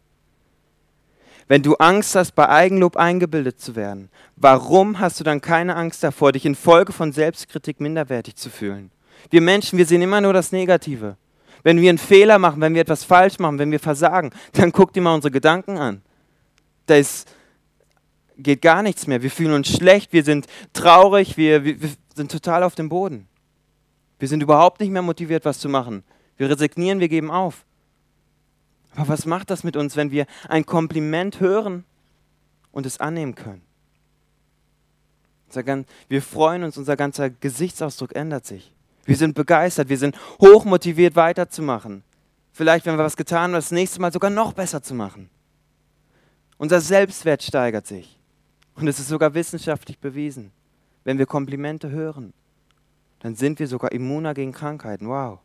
Wenn 1.52 1.62
du 1.62 1.74
Angst 1.74 2.14
hast, 2.14 2.32
bei 2.32 2.48
Eigenlob 2.48 2.96
eingebildet 2.96 3.60
zu 3.60 3.76
werden, 3.76 4.08
warum 4.36 5.00
hast 5.00 5.20
du 5.20 5.24
dann 5.24 5.42
keine 5.42 5.76
Angst 5.76 6.02
davor, 6.02 6.32
dich 6.32 6.46
infolge 6.46 6.94
von 6.94 7.12
Selbstkritik 7.12 7.78
minderwertig 7.78 8.36
zu 8.36 8.48
fühlen? 8.48 8.90
Wir 9.28 9.42
Menschen, 9.42 9.76
wir 9.76 9.84
sehen 9.84 10.00
immer 10.00 10.22
nur 10.22 10.32
das 10.32 10.50
Negative. 10.50 11.18
Wenn 11.62 11.78
wir 11.78 11.90
einen 11.90 11.98
Fehler 11.98 12.38
machen, 12.38 12.62
wenn 12.62 12.72
wir 12.72 12.80
etwas 12.80 13.04
falsch 13.04 13.38
machen, 13.38 13.58
wenn 13.58 13.70
wir 13.70 13.80
versagen, 13.80 14.30
dann 14.52 14.72
guck 14.72 14.94
dir 14.94 15.02
mal 15.02 15.14
unsere 15.14 15.30
Gedanken 15.30 15.76
an. 15.76 16.00
Da 16.86 16.96
ist, 16.96 17.28
geht 18.38 18.62
gar 18.62 18.82
nichts 18.82 19.06
mehr. 19.06 19.20
Wir 19.22 19.30
fühlen 19.30 19.52
uns 19.52 19.68
schlecht, 19.68 20.14
wir 20.14 20.24
sind 20.24 20.46
traurig, 20.72 21.36
wir, 21.36 21.64
wir, 21.64 21.82
wir 21.82 21.90
sind 22.16 22.32
total 22.32 22.62
auf 22.62 22.76
dem 22.76 22.88
Boden. 22.88 23.28
Wir 24.18 24.28
sind 24.28 24.42
überhaupt 24.42 24.80
nicht 24.80 24.90
mehr 24.90 25.02
motiviert, 25.02 25.44
was 25.44 25.58
zu 25.58 25.68
machen. 25.68 26.02
Wir 26.38 26.48
resignieren, 26.48 26.98
wir 26.98 27.10
geben 27.10 27.30
auf. 27.30 27.66
Aber 28.94 29.08
was 29.08 29.26
macht 29.26 29.50
das 29.50 29.64
mit 29.64 29.76
uns, 29.76 29.96
wenn 29.96 30.10
wir 30.10 30.26
ein 30.48 30.64
hören 30.66 31.84
und 32.72 32.86
es 32.86 33.00
annehmen 33.00 33.34
können? 33.34 33.62
Wir 36.08 36.22
freuen 36.22 36.64
uns, 36.64 36.78
unser 36.78 36.96
ganzer 36.96 37.30
Gesichtsausdruck 37.30 38.14
ändert 38.14 38.46
sich. 38.46 38.72
Wir 39.04 39.16
sind 39.16 39.34
begeistert, 39.34 39.88
wir 39.88 39.98
sind 39.98 40.16
hochmotiviert 40.40 41.16
weiterzumachen. 41.16 42.02
Vielleicht, 42.52 42.86
wenn 42.86 42.96
wir 42.96 43.04
was 43.04 43.16
getan 43.16 43.42
haben, 43.44 43.52
das 43.52 43.70
nächste 43.70 44.00
Mal 44.00 44.12
sogar 44.12 44.30
noch 44.30 44.52
besser 44.52 44.82
zu 44.82 44.94
machen. 44.94 45.28
Unser 46.58 46.80
Selbstwert 46.80 47.42
steigert 47.42 47.86
sich. 47.86 48.18
Und 48.74 48.88
es 48.88 48.98
ist 48.98 49.08
sogar 49.08 49.34
wissenschaftlich 49.34 49.98
bewiesen. 49.98 50.52
Wenn 51.04 51.18
wir 51.18 51.26
Komplimente 51.26 51.90
hören, 51.90 52.32
dann 53.20 53.34
sind 53.34 53.58
wir 53.58 53.66
sogar 53.66 53.92
immuner 53.92 54.34
gegen 54.34 54.52
Krankheiten. 54.52 55.08
Wow. 55.08 55.40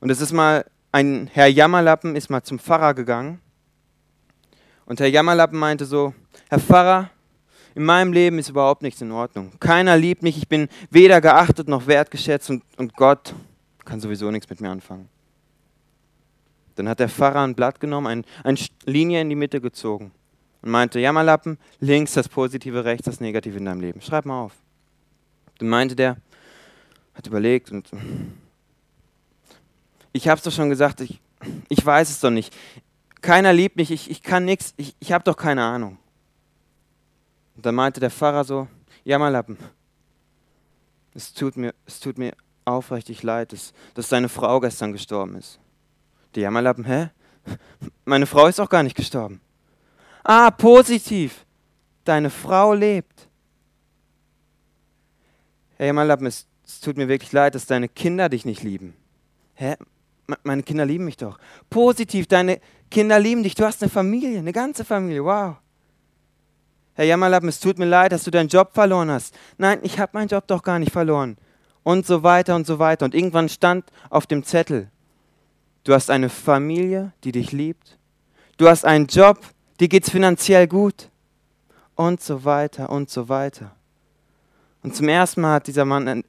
Und 0.00 0.10
es 0.10 0.20
ist 0.20 0.32
mal, 0.32 0.64
ein 0.96 1.28
Herr 1.30 1.48
Jammerlappen 1.48 2.16
ist 2.16 2.30
mal 2.30 2.42
zum 2.42 2.58
Pfarrer 2.58 2.94
gegangen. 2.94 3.38
Und 4.86 4.98
Herr 4.98 5.08
Jammerlappen 5.08 5.58
meinte 5.58 5.84
so, 5.84 6.14
Herr 6.48 6.58
Pfarrer, 6.58 7.10
in 7.74 7.84
meinem 7.84 8.14
Leben 8.14 8.38
ist 8.38 8.48
überhaupt 8.48 8.80
nichts 8.80 9.02
in 9.02 9.12
Ordnung. 9.12 9.52
Keiner 9.60 9.98
liebt 9.98 10.22
mich, 10.22 10.38
ich 10.38 10.48
bin 10.48 10.68
weder 10.88 11.20
geachtet 11.20 11.68
noch 11.68 11.86
wertgeschätzt 11.86 12.48
und, 12.48 12.62
und 12.78 12.96
Gott 12.96 13.34
kann 13.84 14.00
sowieso 14.00 14.30
nichts 14.30 14.48
mit 14.48 14.62
mir 14.62 14.70
anfangen. 14.70 15.10
Dann 16.76 16.88
hat 16.88 16.98
der 16.98 17.10
Pfarrer 17.10 17.42
ein 17.42 17.54
Blatt 17.54 17.78
genommen, 17.78 18.06
ein, 18.06 18.24
eine 18.42 18.58
Linie 18.86 19.20
in 19.20 19.28
die 19.28 19.36
Mitte 19.36 19.60
gezogen 19.60 20.12
und 20.62 20.70
meinte, 20.70 20.98
Jammerlappen, 20.98 21.58
links 21.78 22.14
das 22.14 22.26
Positive, 22.26 22.86
rechts 22.86 23.04
das 23.04 23.20
Negative 23.20 23.58
in 23.58 23.66
deinem 23.66 23.82
Leben. 23.82 24.00
Schreib 24.00 24.24
mal 24.24 24.44
auf. 24.44 24.54
Dann 25.58 25.68
meinte 25.68 25.94
der, 25.94 26.16
hat 27.12 27.26
überlegt 27.26 27.70
und 27.70 27.90
ich 30.16 30.28
habe 30.28 30.38
es 30.38 30.44
doch 30.44 30.52
schon 30.52 30.70
gesagt, 30.70 31.00
ich, 31.00 31.20
ich 31.68 31.84
weiß 31.84 32.10
es 32.10 32.20
doch 32.20 32.30
nicht. 32.30 32.54
Keiner 33.20 33.52
liebt 33.52 33.76
mich, 33.76 33.90
ich, 33.90 34.10
ich 34.10 34.22
kann 34.22 34.44
nichts, 34.44 34.72
ich, 34.76 34.94
ich 34.98 35.12
habe 35.12 35.24
doch 35.24 35.36
keine 35.36 35.62
Ahnung. 35.62 35.98
Und 37.56 37.66
dann 37.66 37.74
meinte 37.74 38.00
der 38.00 38.10
Pfarrer 38.10 38.44
so, 38.44 38.68
Jammerlappen, 39.04 39.58
es 41.14 41.32
tut 41.32 41.56
mir, 41.56 41.74
es 41.86 42.00
tut 42.00 42.18
mir 42.18 42.34
aufrichtig 42.64 43.22
leid, 43.22 43.52
dass, 43.52 43.72
dass 43.94 44.08
deine 44.08 44.28
Frau 44.28 44.60
gestern 44.60 44.92
gestorben 44.92 45.36
ist. 45.36 45.58
Der 46.34 46.44
Jammerlappen, 46.44 46.84
hä? 46.84 47.10
Meine 48.04 48.26
Frau 48.26 48.46
ist 48.46 48.60
auch 48.60 48.68
gar 48.68 48.82
nicht 48.82 48.96
gestorben. 48.96 49.40
Ah, 50.24 50.50
positiv. 50.50 51.44
Deine 52.04 52.30
Frau 52.30 52.74
lebt. 52.74 53.28
Herr 55.76 55.86
Jammerlappen, 55.86 56.26
es, 56.26 56.46
es 56.66 56.80
tut 56.80 56.96
mir 56.96 57.08
wirklich 57.08 57.32
leid, 57.32 57.54
dass 57.54 57.66
deine 57.66 57.88
Kinder 57.88 58.28
dich 58.28 58.44
nicht 58.44 58.62
lieben. 58.62 58.94
Hä? 59.54 59.76
Meine 60.42 60.62
Kinder 60.62 60.84
lieben 60.84 61.04
mich 61.04 61.16
doch. 61.16 61.38
Positiv, 61.70 62.26
deine 62.26 62.60
Kinder 62.90 63.18
lieben 63.18 63.42
dich. 63.42 63.54
Du 63.54 63.64
hast 63.64 63.82
eine 63.82 63.90
Familie, 63.90 64.38
eine 64.38 64.52
ganze 64.52 64.84
Familie. 64.84 65.24
Wow. 65.24 65.56
Herr 66.94 67.04
Jammerlappen, 67.04 67.48
es 67.48 67.60
tut 67.60 67.78
mir 67.78 67.84
leid, 67.84 68.12
dass 68.12 68.24
du 68.24 68.30
deinen 68.30 68.48
Job 68.48 68.70
verloren 68.72 69.10
hast. 69.10 69.34
Nein, 69.58 69.80
ich 69.82 69.98
habe 69.98 70.12
meinen 70.14 70.28
Job 70.28 70.46
doch 70.46 70.62
gar 70.62 70.78
nicht 70.78 70.92
verloren. 70.92 71.36
Und 71.82 72.06
so 72.06 72.22
weiter 72.22 72.56
und 72.56 72.66
so 72.66 72.78
weiter. 72.78 73.04
Und 73.04 73.14
irgendwann 73.14 73.48
stand 73.48 73.84
auf 74.08 74.26
dem 74.26 74.42
Zettel, 74.42 74.90
du 75.84 75.92
hast 75.92 76.10
eine 76.10 76.28
Familie, 76.28 77.12
die 77.22 77.32
dich 77.32 77.52
liebt. 77.52 77.98
Du 78.56 78.68
hast 78.68 78.84
einen 78.84 79.06
Job, 79.06 79.38
dir 79.78 79.88
geht 79.88 80.04
es 80.04 80.10
finanziell 80.10 80.66
gut. 80.66 81.10
Und 81.94 82.22
so 82.22 82.44
weiter 82.44 82.90
und 82.90 83.10
so 83.10 83.28
weiter. 83.28 83.76
Und 84.82 84.96
zum 84.96 85.08
ersten 85.08 85.40
Mal 85.40 85.54
hat 85.54 85.66
dieser 85.66 85.84
Mann 85.84 86.24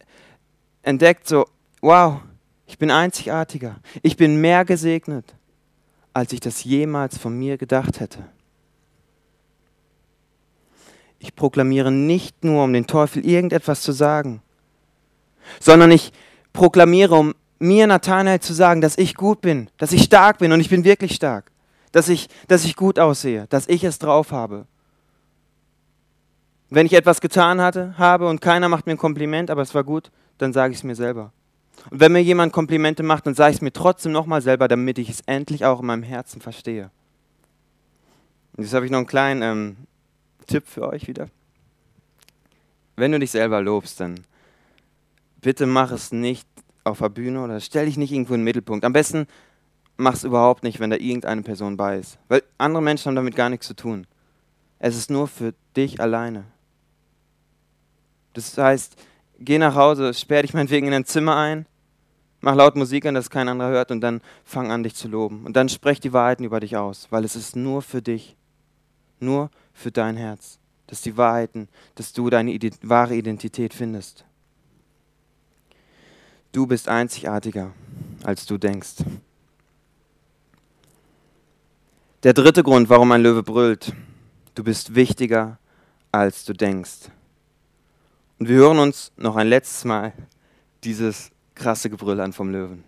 entdeckt, 0.81 1.27
so, 1.27 1.45
wow, 1.81 2.21
ich 2.67 2.77
bin 2.77 2.91
einzigartiger. 2.91 3.77
Ich 4.03 4.17
bin 4.17 4.39
mehr 4.39 4.65
gesegnet, 4.65 5.33
als 6.13 6.33
ich 6.33 6.41
das 6.41 6.63
jemals 6.63 7.17
von 7.17 7.37
mir 7.37 7.57
gedacht 7.57 8.01
hätte. 8.01 8.19
Ich 11.19 11.33
proklamiere 11.33 11.91
nicht 11.91 12.43
nur, 12.43 12.63
um 12.65 12.73
den 12.73 12.85
Teufel 12.85 13.25
irgendetwas 13.25 13.81
zu 13.81 13.93
sagen, 13.93 14.41
sondern 15.59 15.91
ich 15.91 16.11
proklamiere, 16.53 17.15
um 17.15 17.33
mir, 17.57 17.87
Nathanael, 17.87 18.41
zu 18.41 18.53
sagen, 18.53 18.81
dass 18.81 18.97
ich 18.97 19.15
gut 19.15 19.41
bin, 19.41 19.69
dass 19.77 19.93
ich 19.93 20.03
stark 20.03 20.37
bin 20.37 20.51
und 20.51 20.59
ich 20.59 20.69
bin 20.69 20.83
wirklich 20.83 21.15
stark, 21.15 21.51
dass 21.93 22.09
ich, 22.09 22.27
dass 22.47 22.65
ich 22.65 22.75
gut 22.75 22.99
aussehe, 22.99 23.47
dass 23.49 23.67
ich 23.67 23.83
es 23.83 23.97
drauf 23.97 24.31
habe. 24.31 24.67
Wenn 26.69 26.85
ich 26.85 26.93
etwas 26.93 27.21
getan 27.21 27.61
hatte, 27.61 27.97
habe 27.97 28.27
und 28.27 28.41
keiner 28.41 28.67
macht 28.67 28.85
mir 28.85 28.91
ein 28.91 28.97
Kompliment, 28.97 29.49
aber 29.49 29.61
es 29.61 29.73
war 29.73 29.85
gut, 29.85 30.11
dann 30.37 30.51
sage 30.51 30.73
ich 30.73 30.79
es 30.79 30.83
mir 30.83 30.95
selber. 30.95 31.31
Und 31.89 31.99
wenn 31.99 32.11
mir 32.11 32.21
jemand 32.21 32.53
Komplimente 32.53 33.03
macht, 33.03 33.27
dann 33.27 33.35
sage 33.35 33.51
ich 33.51 33.57
es 33.57 33.61
mir 33.61 33.73
trotzdem 33.73 34.11
nochmal 34.11 34.41
selber, 34.41 34.67
damit 34.67 34.97
ich 34.97 35.09
es 35.09 35.21
endlich 35.21 35.65
auch 35.65 35.79
in 35.79 35.85
meinem 35.85 36.03
Herzen 36.03 36.41
verstehe. 36.41 36.91
Und 38.55 38.63
jetzt 38.63 38.73
habe 38.73 38.85
ich 38.85 38.91
noch 38.91 38.97
einen 38.97 39.07
kleinen 39.07 39.41
ähm, 39.41 39.77
Tipp 40.47 40.67
für 40.67 40.87
euch 40.87 41.07
wieder. 41.07 41.29
Wenn 42.95 43.11
du 43.11 43.19
dich 43.19 43.31
selber 43.31 43.61
lobst, 43.61 43.99
dann 43.99 44.21
bitte 45.41 45.67
mach 45.67 45.91
es 45.91 46.11
nicht 46.11 46.47
auf 46.83 46.99
der 46.99 47.09
Bühne 47.09 47.43
oder 47.43 47.59
stell 47.59 47.85
dich 47.85 47.97
nicht 47.97 48.11
irgendwo 48.11 48.33
in 48.33 48.39
den 48.39 48.45
Mittelpunkt. 48.45 48.83
Am 48.83 48.93
besten 48.93 49.27
mach 49.97 50.13
es 50.13 50.23
überhaupt 50.23 50.63
nicht, 50.63 50.79
wenn 50.79 50.89
da 50.89 50.97
irgendeine 50.97 51.43
Person 51.43 51.77
bei 51.77 51.99
ist. 51.99 52.17
Weil 52.27 52.43
andere 52.57 52.81
Menschen 52.81 53.09
haben 53.09 53.15
damit 53.15 53.35
gar 53.35 53.49
nichts 53.49 53.67
zu 53.67 53.75
tun. 53.75 54.07
Es 54.79 54.95
ist 54.95 55.11
nur 55.11 55.27
für 55.27 55.53
dich 55.75 55.99
alleine. 55.99 56.45
Das 58.33 58.57
heißt, 58.57 58.95
geh 59.39 59.57
nach 59.57 59.75
Hause, 59.75 60.13
sperr 60.13 60.41
dich 60.41 60.53
meinetwegen 60.55 60.87
in 60.87 60.93
ein 60.93 61.05
Zimmer 61.05 61.35
ein, 61.35 61.65
mach 62.41 62.55
laut 62.55 62.75
Musik 62.75 63.05
an, 63.05 63.15
dass 63.15 63.29
kein 63.29 63.49
anderer 63.49 63.69
hört 63.69 63.91
und 63.91 64.01
dann 64.01 64.21
fang 64.43 64.71
an, 64.71 64.83
dich 64.83 64.95
zu 64.95 65.07
loben. 65.07 65.45
Und 65.45 65.55
dann 65.55 65.69
sprech 65.69 65.99
die 65.99 66.13
Wahrheiten 66.13 66.43
über 66.43 66.59
dich 66.59 66.77
aus, 66.77 67.07
weil 67.09 67.23
es 67.23 67.35
ist 67.35 67.55
nur 67.55 67.81
für 67.81 68.01
dich. 68.01 68.35
Nur 69.19 69.49
für 69.73 69.91
dein 69.91 70.15
Herz. 70.15 70.59
Das 70.85 70.99
ist 70.99 71.05
die 71.05 71.17
Wahrheiten, 71.17 71.67
dass 71.95 72.13
du 72.13 72.29
deine 72.29 72.51
Ident 72.51 72.77
wahre 72.81 73.15
Identität 73.15 73.73
findest. 73.73 74.25
Du 76.51 76.65
bist 76.65 76.87
einzigartiger, 76.87 77.71
als 78.23 78.45
du 78.45 78.57
denkst. 78.57 79.03
Der 82.23 82.33
dritte 82.33 82.63
Grund, 82.63 82.89
warum 82.89 83.11
ein 83.11 83.21
Löwe 83.21 83.43
brüllt. 83.43 83.93
Du 84.55 84.63
bist 84.63 84.95
wichtiger, 84.95 85.59
als 86.11 86.45
du 86.45 86.53
denkst. 86.53 87.09
Und 88.39 88.49
wir 88.49 88.57
hören 88.57 88.77
uns 88.77 89.11
noch 89.17 89.35
ein 89.35 89.47
letztes 89.47 89.83
Mal 89.83 90.13
dieses 90.83 91.31
krasse 91.55 91.89
Gebrüll 91.89 92.19
an 92.19 92.33
vom 92.33 92.51
Löwen. 92.51 92.83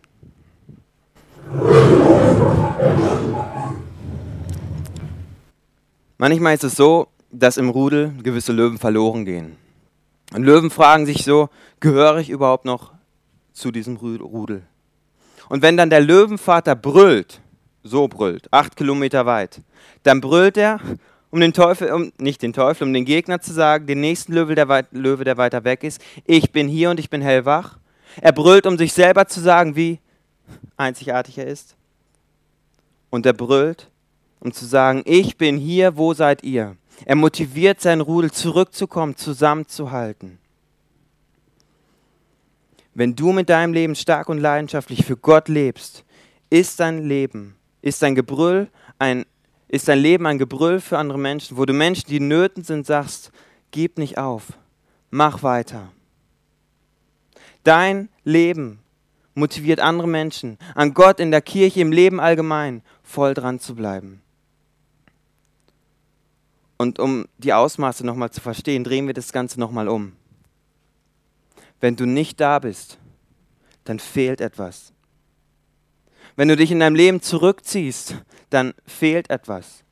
Manchmal 6.19 6.53
ist 6.53 6.63
es 6.63 6.75
so, 6.75 7.07
dass 7.31 7.57
im 7.57 7.69
Rudel 7.69 8.13
gewisse 8.21 8.51
Löwen 8.51 8.77
verloren 8.77 9.25
gehen. 9.25 9.55
Und 10.33 10.43
Löwen 10.43 10.69
fragen 10.69 11.07
sich 11.07 11.23
so, 11.23 11.49
gehöre 11.79 12.17
ich 12.17 12.29
überhaupt 12.29 12.65
noch 12.65 12.93
zu 13.51 13.71
diesem 13.71 13.95
Rudel? 13.95 14.61
Und 15.47 15.63
wenn 15.63 15.77
dann 15.77 15.89
der 15.89 16.01
Löwenvater 16.01 16.75
brüllt, 16.75 17.41
so 17.81 18.07
brüllt, 18.07 18.53
acht 18.53 18.75
Kilometer 18.75 19.25
weit, 19.25 19.61
dann 20.03 20.21
brüllt 20.21 20.57
er, 20.57 20.79
um 21.31 21.39
den 21.39 21.53
Teufel, 21.53 21.91
um 21.91 22.11
nicht 22.17 22.41
den 22.41 22.53
Teufel, 22.53 22.87
um 22.87 22.93
den 22.93 23.05
Gegner 23.05 23.39
zu 23.39 23.53
sagen, 23.53 23.87
den 23.87 24.01
nächsten 24.01 24.33
Löwe 24.33 24.55
der, 24.55 24.67
weit, 24.67 24.87
Löwe, 24.91 25.23
der 25.23 25.37
weiter 25.37 25.63
weg 25.63 25.83
ist, 25.83 26.01
ich 26.25 26.51
bin 26.51 26.67
hier 26.67 26.89
und 26.89 26.99
ich 26.99 27.09
bin 27.09 27.21
hellwach. 27.21 27.77
Er 28.21 28.31
brüllt, 28.31 28.65
um 28.65 28.77
sich 28.77 28.93
selber 28.93 29.27
zu 29.27 29.39
sagen, 29.39 29.75
wie 29.75 29.99
einzigartig 30.77 31.37
er 31.37 31.47
ist. 31.47 31.75
Und 33.09 33.25
er 33.25 33.33
brüllt, 33.33 33.89
um 34.39 34.51
zu 34.51 34.65
sagen, 34.65 35.03
ich 35.05 35.37
bin 35.37 35.57
hier, 35.57 35.97
wo 35.97 36.13
seid 36.13 36.43
ihr? 36.43 36.75
Er 37.05 37.15
motiviert 37.15 37.81
sein 37.81 38.01
Rudel 38.01 38.31
zurückzukommen, 38.31 39.15
zusammenzuhalten. 39.15 40.39
Wenn 42.93 43.15
du 43.15 43.31
mit 43.31 43.49
deinem 43.49 43.73
Leben 43.73 43.95
stark 43.95 44.29
und 44.29 44.39
leidenschaftlich 44.39 45.05
für 45.05 45.15
Gott 45.15 45.47
lebst, 45.47 46.03
ist 46.49 46.79
dein 46.79 47.05
Leben, 47.05 47.55
ist 47.81 48.01
dein 48.01 48.15
Gebrüll 48.15 48.67
ein, 48.97 49.25
ist 49.69 49.87
dein 49.87 49.99
Leben 49.99 50.25
ein 50.25 50.39
Gebrüll 50.39 50.81
für 50.81 50.97
andere 50.97 51.19
Menschen, 51.19 51.55
wo 51.55 51.65
du 51.65 51.73
Menschen, 51.73 52.09
die 52.09 52.19
nöten 52.19 52.63
sind, 52.63 52.85
sagst, 52.85 53.31
gib 53.71 53.97
nicht 53.97 54.17
auf, 54.17 54.47
mach 55.11 55.43
weiter. 55.43 55.91
Dein 57.63 58.09
Leben 58.23 58.79
motiviert 59.35 59.79
andere 59.79 60.07
Menschen, 60.07 60.57
an 60.73 60.93
Gott 60.93 61.19
in 61.19 61.31
der 61.31 61.41
Kirche, 61.41 61.81
im 61.81 61.91
Leben 61.91 62.19
allgemein 62.19 62.81
voll 63.03 63.33
dran 63.35 63.59
zu 63.59 63.75
bleiben. 63.75 64.21
Und 66.77 66.97
um 66.97 67.27
die 67.37 67.53
Ausmaße 67.53 68.05
nochmal 68.05 68.31
zu 68.31 68.41
verstehen, 68.41 68.83
drehen 68.83 69.05
wir 69.05 69.13
das 69.13 69.31
Ganze 69.31 69.59
nochmal 69.59 69.87
um. 69.87 70.13
Wenn 71.79 71.95
du 71.95 72.05
nicht 72.05 72.39
da 72.39 72.59
bist, 72.59 72.97
dann 73.83 73.99
fehlt 73.99 74.41
etwas. 74.41 74.93
Wenn 76.35 76.47
du 76.47 76.55
dich 76.55 76.71
in 76.71 76.79
deinem 76.79 76.95
Leben 76.95 77.21
zurückziehst, 77.21 78.15
dann 78.49 78.73
fehlt 78.85 79.29
etwas. 79.29 79.83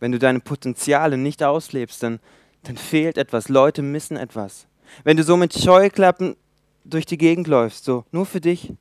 Wenn 0.00 0.12
du 0.12 0.18
deine 0.18 0.40
Potenziale 0.40 1.16
nicht 1.16 1.42
auslebst, 1.42 2.02
dann, 2.02 2.20
dann 2.62 2.76
fehlt 2.76 3.18
etwas. 3.18 3.48
Leute 3.48 3.82
missen 3.82 4.16
etwas. 4.16 4.66
Wenn 5.04 5.16
du 5.16 5.24
so 5.24 5.36
mit 5.36 5.52
Scheuklappen 5.54 6.36
durch 6.84 7.04
die 7.04 7.18
Gegend 7.18 7.46
läufst, 7.46 7.84
so 7.84 8.04
nur 8.12 8.26
für 8.26 8.40
dich, 8.40 8.72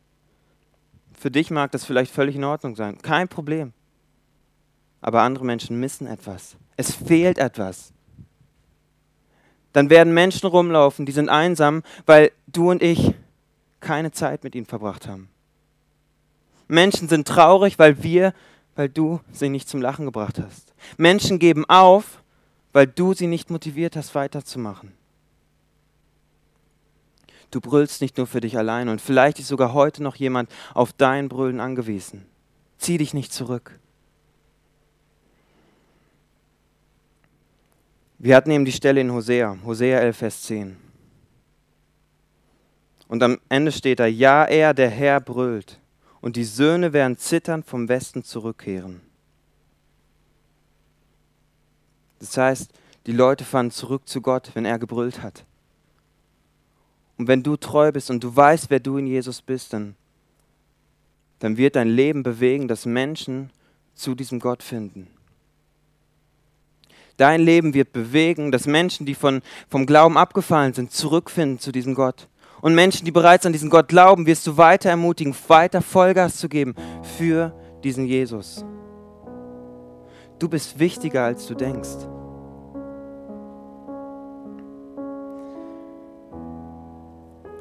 für 1.17 1.31
dich 1.31 1.49
mag 1.49 1.71
das 1.71 1.83
vielleicht 1.83 2.11
völlig 2.11 2.35
in 2.35 2.43
Ordnung 2.43 2.75
sein. 2.75 2.99
Kein 3.01 3.27
Problem 3.27 3.73
aber 5.01 5.21
andere 5.21 5.45
Menschen 5.45 5.79
missen 5.79 6.07
etwas. 6.07 6.57
Es 6.75 6.93
fehlt 6.93 7.37
etwas. 7.37 7.93
Dann 9.73 9.89
werden 9.89 10.13
Menschen 10.13 10.47
rumlaufen, 10.47 11.05
die 11.05 11.11
sind 11.11 11.29
einsam, 11.29 11.83
weil 12.05 12.31
du 12.47 12.71
und 12.71 12.81
ich 12.81 13.13
keine 13.79 14.11
Zeit 14.11 14.43
mit 14.43 14.55
ihnen 14.55 14.65
verbracht 14.65 15.07
haben. 15.07 15.29
Menschen 16.67 17.07
sind 17.07 17.27
traurig, 17.27 17.79
weil 17.79 18.03
wir, 18.03 18.33
weil 18.75 18.89
du 18.89 19.21
sie 19.31 19.49
nicht 19.49 19.69
zum 19.69 19.81
Lachen 19.81 20.05
gebracht 20.05 20.39
hast. 20.39 20.73
Menschen 20.97 21.39
geben 21.39 21.65
auf, 21.65 22.21
weil 22.73 22.87
du 22.87 23.13
sie 23.13 23.27
nicht 23.27 23.49
motiviert 23.49 23.95
hast, 23.95 24.13
weiterzumachen. 24.15 24.93
Du 27.49 27.61
brüllst 27.61 28.01
nicht 28.01 28.17
nur 28.17 28.27
für 28.27 28.41
dich 28.41 28.57
allein 28.57 28.89
und 28.89 28.99
vielleicht 28.99 29.39
ist 29.39 29.47
sogar 29.47 29.73
heute 29.73 30.03
noch 30.03 30.15
jemand 30.15 30.49
auf 30.73 30.91
dein 30.91 31.29
Brüllen 31.29 31.61
angewiesen. 31.61 32.25
Zieh 32.77 32.97
dich 32.97 33.13
nicht 33.13 33.31
zurück. 33.31 33.79
Wir 38.19 38.35
hatten 38.35 38.51
eben 38.51 38.65
die 38.65 38.71
Stelle 38.71 38.99
in 38.99 39.11
Hosea, 39.11 39.57
Hosea 39.63 39.99
11, 39.99 40.17
Vers 40.17 40.41
10. 40.43 40.75
Und 43.07 43.23
am 43.23 43.39
Ende 43.47 43.71
steht 43.71 43.99
da, 43.99 44.05
ja, 44.05 44.43
er, 44.43 44.73
der 44.73 44.89
Herr, 44.89 45.21
brüllt, 45.21 45.79
und 46.21 46.35
die 46.35 46.43
Söhne 46.43 46.93
werden 46.93 47.17
zitternd 47.17 47.65
vom 47.65 47.89
Westen 47.89 48.23
zurückkehren. 48.23 49.01
Das 52.19 52.37
heißt, 52.37 52.71
die 53.05 53.11
Leute 53.11 53.45
fahren 53.45 53.71
zurück 53.71 54.07
zu 54.07 54.21
Gott, 54.21 54.51
wenn 54.53 54.65
er 54.65 54.79
gebrüllt 54.79 55.21
hat. 55.21 55.45
Und 57.17 57.27
wenn 57.27 57.43
du 57.43 57.57
treu 57.57 57.91
bist 57.91 58.09
und 58.09 58.23
du 58.23 58.35
weißt, 58.35 58.69
wer 58.69 58.79
du 58.79 58.97
in 58.97 59.07
Jesus 59.07 59.41
bist, 59.41 59.73
dann, 59.73 59.95
dann 61.39 61.57
wird 61.57 61.75
dein 61.75 61.89
Leben 61.89 62.23
bewegen, 62.23 62.67
dass 62.67 62.85
Menschen 62.85 63.51
zu 63.95 64.13
diesem 64.13 64.39
Gott 64.39 64.61
finden. 64.61 65.07
Dein 67.17 67.41
Leben 67.41 67.73
wird 67.73 67.93
bewegen, 67.93 68.51
dass 68.51 68.67
Menschen, 68.67 69.07
die 69.07 69.15
von, 69.15 69.41
vom 69.69 69.87
Glauben 69.87 70.17
abgefallen 70.17 70.73
sind, 70.73 70.91
zurückfinden 70.91 71.59
zu 71.59 71.71
diesem 71.71 71.95
Gott. 71.95 72.27
Und 72.61 72.75
Menschen, 72.75 73.05
die 73.05 73.11
bereits 73.11 73.45
an 73.45 73.53
diesen 73.53 73.69
Gott 73.69 73.87
glauben, 73.87 74.25
wirst 74.25 74.47
du 74.47 74.57
weiter 74.57 74.89
ermutigen, 74.89 75.35
weiter 75.47 75.81
Vollgas 75.81 76.37
zu 76.37 76.49
geben 76.49 76.73
für 77.17 77.53
diesen 77.83 78.05
Jesus. 78.05 78.65
Du 80.39 80.49
bist 80.49 80.79
wichtiger, 80.79 81.23
als 81.23 81.47
du 81.47 81.55
denkst. 81.55 82.07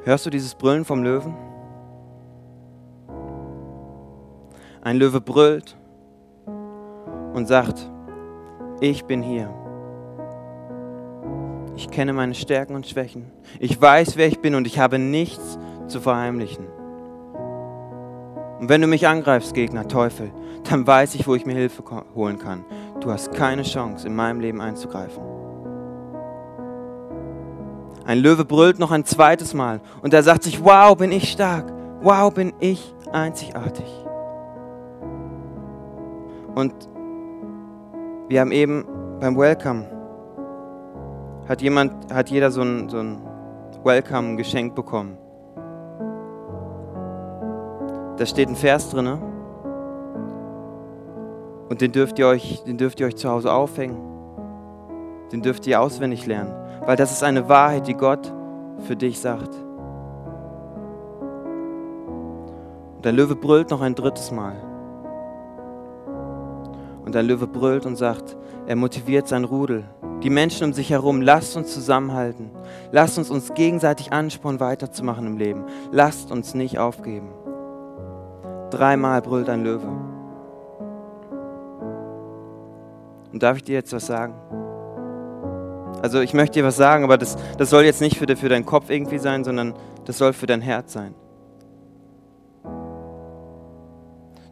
Hörst 0.03 0.25
du 0.25 0.29
dieses 0.29 0.55
Brüllen 0.55 0.85
vom 0.85 1.03
Löwen? 1.03 1.35
Ein 4.81 4.97
Löwe 4.97 5.19
brüllt 5.19 5.75
und 7.33 7.45
sagt, 7.45 7.91
ich 8.79 9.03
bin 9.03 9.21
hier. 9.21 9.66
Ich 11.77 11.91
kenne 11.91 12.11
meine 12.11 12.33
Stärken 12.33 12.73
und 12.73 12.87
Schwächen. 12.87 13.27
Ich 13.59 13.79
weiß, 13.79 14.17
wer 14.17 14.27
ich 14.27 14.39
bin 14.39 14.55
und 14.55 14.65
ich 14.65 14.79
habe 14.79 14.97
nichts 14.97 15.59
zu 15.87 16.01
verheimlichen. 16.01 16.65
Und 18.59 18.67
wenn 18.67 18.81
du 18.81 18.87
mich 18.87 19.07
angreifst, 19.07 19.53
Gegner, 19.53 19.87
Teufel, 19.87 20.31
dann 20.67 20.87
weiß 20.87 21.13
ich, 21.13 21.27
wo 21.27 21.35
ich 21.35 21.45
mir 21.45 21.53
Hilfe 21.53 21.83
holen 22.15 22.39
kann. 22.39 22.65
Du 22.99 23.11
hast 23.11 23.31
keine 23.31 23.61
Chance, 23.61 24.07
in 24.07 24.15
meinem 24.15 24.39
Leben 24.39 24.59
einzugreifen. 24.59 25.21
Ein 28.05 28.17
Löwe 28.19 28.43
brüllt 28.43 28.79
noch 28.79 28.89
ein 28.89 29.05
zweites 29.05 29.53
Mal 29.53 29.79
und 30.01 30.15
er 30.15 30.23
sagt 30.23 30.41
sich, 30.41 30.63
wow, 30.63 30.97
bin 30.97 31.11
ich 31.11 31.31
stark. 31.31 31.71
Wow, 32.01 32.33
bin 32.33 32.53
ich 32.59 32.91
einzigartig. 33.11 33.85
Und 36.55 36.73
wir 38.29 38.41
haben 38.41 38.51
eben 38.51 38.83
beim 39.19 39.37
Welcome 39.37 39.96
hat 41.47 41.61
jemand, 41.61 42.13
hat 42.13 42.29
jeder 42.29 42.51
so 42.51 42.61
ein, 42.61 42.89
so 42.89 42.97
ein 42.97 43.21
Welcome-Geschenk 43.83 44.75
bekommen. 44.75 45.17
Da 48.17 48.25
steht 48.25 48.49
ein 48.49 48.55
Vers 48.55 48.89
drin. 48.89 49.17
Und 51.69 51.81
den 51.81 51.91
dürft, 51.91 52.17
ihr 52.19 52.27
euch, 52.27 52.63
den 52.63 52.77
dürft 52.77 52.99
ihr 52.99 53.07
euch 53.07 53.15
zu 53.15 53.29
Hause 53.29 53.51
aufhängen. 53.51 53.97
Den 55.31 55.41
dürft 55.41 55.67
ihr 55.67 55.81
auswendig 55.81 56.25
lernen. 56.25 56.53
Weil 56.85 56.95
das 56.95 57.11
ist 57.11 57.23
eine 57.23 57.47
Wahrheit, 57.49 57.87
die 57.87 57.93
Gott 57.93 58.33
für 58.79 58.95
dich 58.95 59.19
sagt. 59.19 59.53
Und 62.95 63.05
der 63.05 63.11
Löwe 63.11 63.35
brüllt 63.35 63.69
noch 63.69 63.81
ein 63.81 63.95
drittes 63.95 64.31
Mal. 64.31 64.55
Und 67.05 67.15
der 67.15 67.23
Löwe 67.23 67.47
brüllt 67.47 67.85
und 67.85 67.95
sagt, 67.95 68.35
er 68.65 68.75
motiviert 68.75 69.27
sein 69.27 69.43
Rudel 69.43 69.85
die 70.23 70.29
Menschen 70.31 70.65
um 70.65 70.73
sich 70.73 70.89
herum, 70.89 71.21
lasst 71.21 71.55
uns 71.55 71.73
zusammenhalten. 71.73 72.49
Lasst 72.91 73.17
uns 73.17 73.29
uns 73.29 73.53
gegenseitig 73.53 74.11
anspornen, 74.11 74.59
weiterzumachen 74.59 75.27
im 75.27 75.37
Leben. 75.37 75.65
Lasst 75.91 76.31
uns 76.31 76.53
nicht 76.55 76.79
aufgeben. 76.79 77.29
Dreimal 78.71 79.21
brüllt 79.21 79.49
ein 79.49 79.63
Löwe. 79.63 79.87
Und 83.31 83.43
darf 83.43 83.57
ich 83.57 83.63
dir 83.63 83.75
jetzt 83.75 83.93
was 83.93 84.07
sagen? 84.07 84.33
Also 86.01 86.19
ich 86.21 86.33
möchte 86.33 86.59
dir 86.59 86.65
was 86.65 86.77
sagen, 86.77 87.03
aber 87.03 87.17
das, 87.17 87.37
das 87.57 87.69
soll 87.69 87.83
jetzt 87.83 88.01
nicht 88.01 88.17
für, 88.17 88.35
für 88.35 88.49
deinen 88.49 88.65
Kopf 88.65 88.89
irgendwie 88.89 89.19
sein, 89.19 89.43
sondern 89.43 89.75
das 90.05 90.17
soll 90.17 90.33
für 90.33 90.47
dein 90.47 90.61
Herz 90.61 90.93
sein. 90.93 91.13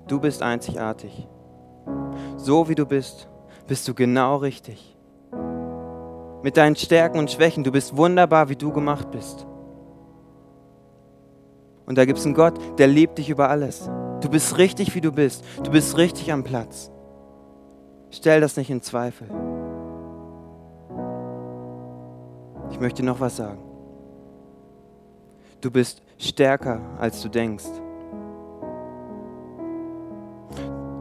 Du 0.07 0.19
bist 0.19 0.43
einzigartig. 0.43 1.27
So 2.37 2.69
wie 2.69 2.75
du 2.75 2.85
bist, 2.85 3.27
bist 3.67 3.87
du 3.87 3.95
genau 3.95 4.37
richtig 4.37 4.94
mit 6.45 6.57
deinen 6.57 6.75
Stärken 6.75 7.17
und 7.17 7.31
Schwächen. 7.31 7.63
Du 7.63 7.71
bist 7.71 7.97
wunderbar, 7.97 8.49
wie 8.49 8.55
du 8.55 8.71
gemacht 8.71 9.09
bist. 9.09 9.47
Und 11.87 11.97
da 11.97 12.05
gibt 12.05 12.19
es 12.19 12.25
einen 12.25 12.35
Gott, 12.35 12.59
der 12.77 12.85
liebt 12.85 13.17
dich 13.17 13.31
über 13.31 13.49
alles. 13.49 13.89
Du 14.21 14.29
bist 14.29 14.59
richtig, 14.59 14.93
wie 14.93 15.01
du 15.01 15.11
bist. 15.11 15.43
Du 15.63 15.71
bist 15.71 15.97
richtig 15.97 16.31
am 16.31 16.43
Platz. 16.43 16.91
Stell 18.11 18.41
das 18.41 18.57
nicht 18.57 18.69
in 18.69 18.83
Zweifel. 18.83 19.27
Ich 22.69 22.79
möchte 22.79 23.01
noch 23.01 23.19
was 23.19 23.37
sagen. 23.37 23.63
Du 25.61 25.71
bist 25.71 26.03
stärker, 26.19 26.79
als 26.99 27.23
du 27.23 27.29
denkst. 27.29 27.65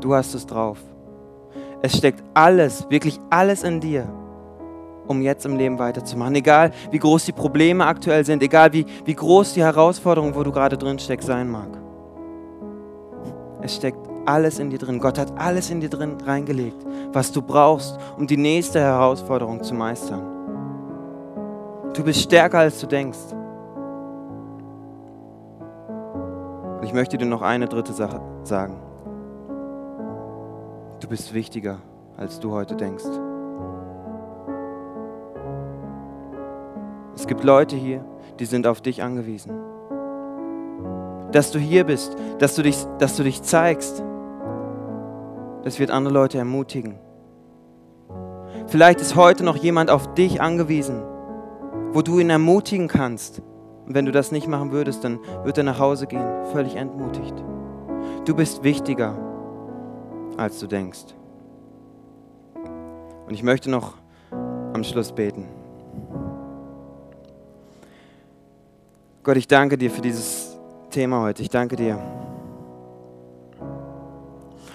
Du 0.00 0.14
hast 0.14 0.33
es 0.33 0.46
drauf. 0.46 0.78
Es 1.83 1.98
steckt 1.98 2.24
alles, 2.33 2.88
wirklich 2.88 3.20
alles 3.28 3.62
in 3.62 3.80
dir 3.83 4.23
um 5.07 5.23
jetzt 5.23 5.45
im 5.47 5.57
Leben 5.57 5.79
weiterzumachen. 5.79 6.35
Egal 6.35 6.73
wie 6.90 6.99
groß 6.99 7.25
die 7.25 7.33
Probleme 7.33 7.87
aktuell 7.87 8.25
sind, 8.25 8.43
egal 8.43 8.73
wie, 8.73 8.87
wie 9.05 9.14
groß 9.14 9.55
die 9.55 9.62
Herausforderung, 9.62 10.35
wo 10.35 10.43
du 10.43 10.53
gerade 10.53 10.77
drin 10.77 10.99
steckst, 10.99 11.27
sein 11.27 11.51
mag. 11.51 11.69
Es 13.62 13.77
steckt 13.77 13.99
alles 14.27 14.59
in 14.59 14.71
dir 14.71 14.79
drin. 14.79 14.99
Gott 14.99 15.19
hat 15.19 15.33
alles 15.38 15.71
in 15.71 15.81
dir 15.81 15.88
drin 15.88 16.17
reingelegt, 16.25 16.85
was 17.12 17.33
du 17.33 17.43
brauchst, 17.43 17.99
um 18.19 18.27
die 18.27 18.37
nächste 18.37 18.81
Herausforderung 18.81 19.62
zu 19.62 19.75
meistern. 19.75 20.23
Du 21.95 22.03
bist 22.03 22.21
stärker, 22.21 22.59
als 22.59 22.81
du 22.81 22.87
denkst. 22.87 23.33
Und 26.79 26.85
ich 26.85 26.93
möchte 26.93 27.17
dir 27.17 27.27
noch 27.27 27.43
eine 27.43 27.67
dritte 27.69 27.93
Sache 27.93 28.21
sagen. 28.43 28.77
Du 31.01 31.09
bist 31.09 31.35
wichtiger, 31.35 31.79
als 32.17 32.40
du 32.40 32.51
heute 32.51 32.75
denkst. 32.77 33.05
Es 37.16 37.27
gibt 37.27 37.44
Leute 37.44 37.77
hier, 37.77 38.05
die 38.38 38.44
sind 38.44 38.66
auf 38.66 38.81
dich 38.81 39.03
angewiesen. 39.03 39.53
Dass 41.33 41.50
du 41.50 41.59
hier 41.59 41.85
bist, 41.85 42.16
dass 42.38 42.55
du 42.55 42.62
dich, 42.62 42.77
dass 42.98 43.16
du 43.16 43.22
dich 43.22 43.42
zeigst, 43.42 44.03
das 45.62 45.79
wird 45.79 45.90
andere 45.90 46.12
Leute 46.12 46.38
ermutigen. 46.38 46.98
Vielleicht 48.66 49.00
ist 49.00 49.16
heute 49.16 49.44
noch 49.44 49.57
jemand 49.57 49.90
auf 49.90 50.14
dich 50.14 50.40
angewiesen, 50.40 51.03
wo 51.92 52.03
du 52.03 52.18
ihn 52.18 52.31
ermutigen 52.31 52.88
kannst. 52.88 53.42
Und 53.87 53.94
wenn 53.94 54.07
du 54.07 54.12
das 54.12 54.33
nicht 54.33 54.48
machen 54.48 54.72
würdest, 54.72 55.05
dann 55.05 55.18
wird 55.44 55.59
er 55.59 55.64
nach 55.64 55.79
Hause 55.79 56.07
gehen, 56.07 56.27
völlig 56.53 56.77
entmutigt. 56.77 57.35
Du 58.24 58.35
bist 58.35 58.62
wichtiger, 58.62 59.16
als 60.37 60.59
du 60.59 60.66
denkst. 60.66 61.14
Und 63.27 63.33
ich 63.33 63.42
möchte 63.42 63.70
noch 63.70 63.94
am 64.72 64.85
Schluss 64.85 65.12
beten. 65.12 65.46
Gott, 69.24 69.38
ich 69.38 69.48
danke 69.48 69.78
dir 69.78 69.90
für 69.90 70.02
dieses 70.02 70.54
Thema 70.90 71.22
heute. 71.22 71.40
Ich 71.40 71.48
danke 71.48 71.76
dir. 71.76 71.98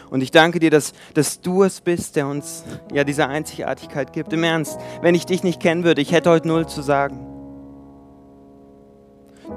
Und 0.09 0.21
ich 0.21 0.31
danke 0.31 0.57
dir, 0.57 0.71
dass, 0.71 0.93
dass 1.13 1.39
du 1.39 1.61
es 1.61 1.79
bist, 1.79 2.15
der 2.15 2.25
uns 2.25 2.63
ja 2.91 3.03
diese 3.03 3.27
Einzigartigkeit 3.27 4.11
gibt. 4.11 4.33
Im 4.33 4.43
Ernst, 4.43 4.79
wenn 5.03 5.13
ich 5.13 5.27
dich 5.27 5.43
nicht 5.43 5.61
kennen 5.61 5.83
würde, 5.83 6.01
ich 6.01 6.11
hätte 6.11 6.31
heute 6.31 6.47
null 6.47 6.65
zu 6.65 6.81
sagen. 6.81 7.27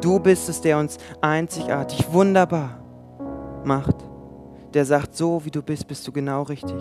Du 0.02 0.20
bist 0.20 0.50
es, 0.50 0.60
der 0.60 0.76
uns 0.76 0.98
einzigartig, 1.22 2.12
wunderbar 2.12 2.78
macht. 3.64 3.96
Der 4.74 4.84
sagt, 4.84 5.16
so 5.16 5.42
wie 5.46 5.50
du 5.50 5.62
bist, 5.62 5.88
bist 5.88 6.06
du 6.06 6.12
genau 6.12 6.42
richtig. 6.42 6.80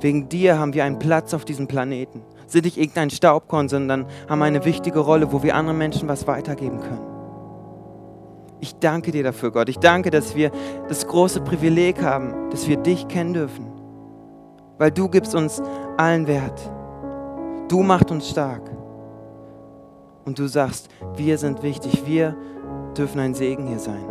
Wegen 0.00 0.30
dir 0.30 0.58
haben 0.58 0.72
wir 0.72 0.84
einen 0.84 0.98
Platz 0.98 1.34
auf 1.34 1.44
diesem 1.44 1.68
Planeten 1.68 2.22
sind 2.54 2.64
nicht 2.64 2.78
irgendein 2.78 3.10
Staubkorn, 3.10 3.68
sondern 3.68 4.06
haben 4.28 4.40
eine 4.40 4.64
wichtige 4.64 5.00
Rolle, 5.00 5.32
wo 5.32 5.42
wir 5.42 5.54
anderen 5.54 5.76
Menschen 5.76 6.08
was 6.08 6.26
weitergeben 6.26 6.80
können. 6.80 7.14
Ich 8.60 8.78
danke 8.78 9.10
dir 9.10 9.22
dafür, 9.22 9.50
Gott. 9.50 9.68
Ich 9.68 9.78
danke, 9.78 10.10
dass 10.10 10.34
wir 10.34 10.50
das 10.88 11.06
große 11.06 11.42
Privileg 11.42 12.02
haben, 12.02 12.50
dass 12.50 12.66
wir 12.66 12.78
dich 12.78 13.08
kennen 13.08 13.34
dürfen. 13.34 13.66
Weil 14.78 14.90
du 14.90 15.08
gibst 15.08 15.34
uns 15.34 15.60
allen 15.98 16.26
Wert. 16.26 16.70
Du 17.68 17.82
machst 17.82 18.10
uns 18.10 18.30
stark. 18.30 18.62
Und 20.24 20.38
du 20.38 20.46
sagst, 20.46 20.88
wir 21.16 21.36
sind 21.36 21.62
wichtig, 21.62 22.06
wir 22.06 22.36
dürfen 22.96 23.20
ein 23.20 23.34
Segen 23.34 23.66
hier 23.66 23.80
sein. 23.80 24.04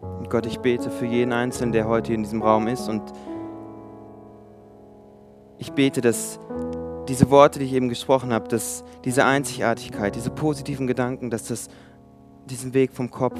Und 0.00 0.30
Gott, 0.30 0.46
ich 0.46 0.60
bete 0.60 0.90
für 0.90 1.06
jeden 1.06 1.32
Einzelnen, 1.32 1.72
der 1.72 1.86
heute 1.86 2.14
in 2.14 2.22
diesem 2.22 2.42
Raum 2.42 2.68
ist 2.68 2.88
und 2.88 3.02
ich 5.60 5.72
bete, 5.72 6.00
dass 6.00 6.40
diese 7.06 7.30
Worte, 7.30 7.58
die 7.58 7.66
ich 7.66 7.74
eben 7.74 7.90
gesprochen 7.90 8.32
habe, 8.32 8.48
dass 8.48 8.82
diese 9.04 9.24
Einzigartigkeit, 9.24 10.14
diese 10.14 10.30
positiven 10.30 10.86
Gedanken, 10.86 11.30
dass 11.30 11.44
das 11.44 11.68
diesen 12.46 12.72
Weg 12.72 12.92
vom 12.92 13.10
Kopf 13.10 13.38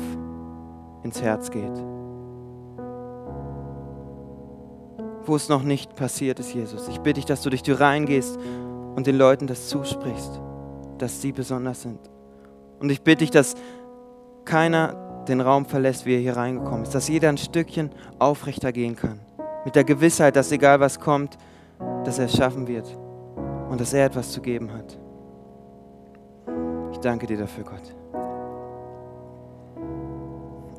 ins 1.02 1.22
Herz 1.22 1.50
geht. 1.50 1.72
Wo 5.24 5.34
es 5.34 5.48
noch 5.48 5.62
nicht 5.62 5.96
passiert 5.96 6.38
ist, 6.40 6.52
Jesus. 6.52 6.88
Ich 6.88 6.98
bitte 6.98 7.14
dich, 7.14 7.24
dass 7.24 7.42
du 7.42 7.48
durch 7.48 7.62
die 7.62 7.72
reingehst 7.72 8.38
und 8.96 9.06
den 9.06 9.16
Leuten 9.16 9.46
das 9.46 9.68
zusprichst, 9.68 10.40
dass 10.98 11.22
sie 11.22 11.32
besonders 11.32 11.82
sind. 11.82 11.98
Und 12.80 12.90
ich 12.90 13.02
bitte 13.02 13.18
dich, 13.18 13.30
dass 13.30 13.54
keiner 14.44 15.24
den 15.26 15.40
Raum 15.40 15.64
verlässt, 15.64 16.04
wie 16.04 16.14
er 16.14 16.20
hier 16.20 16.36
reingekommen 16.36 16.82
ist, 16.82 16.94
dass 16.94 17.08
jeder 17.08 17.30
ein 17.30 17.38
Stückchen 17.38 17.90
aufrechter 18.18 18.72
gehen 18.72 18.96
kann. 18.96 19.20
Mit 19.64 19.74
der 19.74 19.84
Gewissheit, 19.84 20.36
dass 20.36 20.52
egal 20.52 20.80
was 20.80 21.00
kommt, 21.00 21.38
dass 22.04 22.18
er 22.18 22.26
es 22.26 22.36
schaffen 22.36 22.66
wird 22.66 22.96
und 23.70 23.80
dass 23.80 23.92
er 23.92 24.06
etwas 24.06 24.30
zu 24.32 24.40
geben 24.40 24.72
hat. 24.72 24.98
Ich 26.92 26.98
danke 26.98 27.26
dir 27.26 27.38
dafür, 27.38 27.64
Gott. 27.64 27.94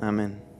Amen. 0.01 0.50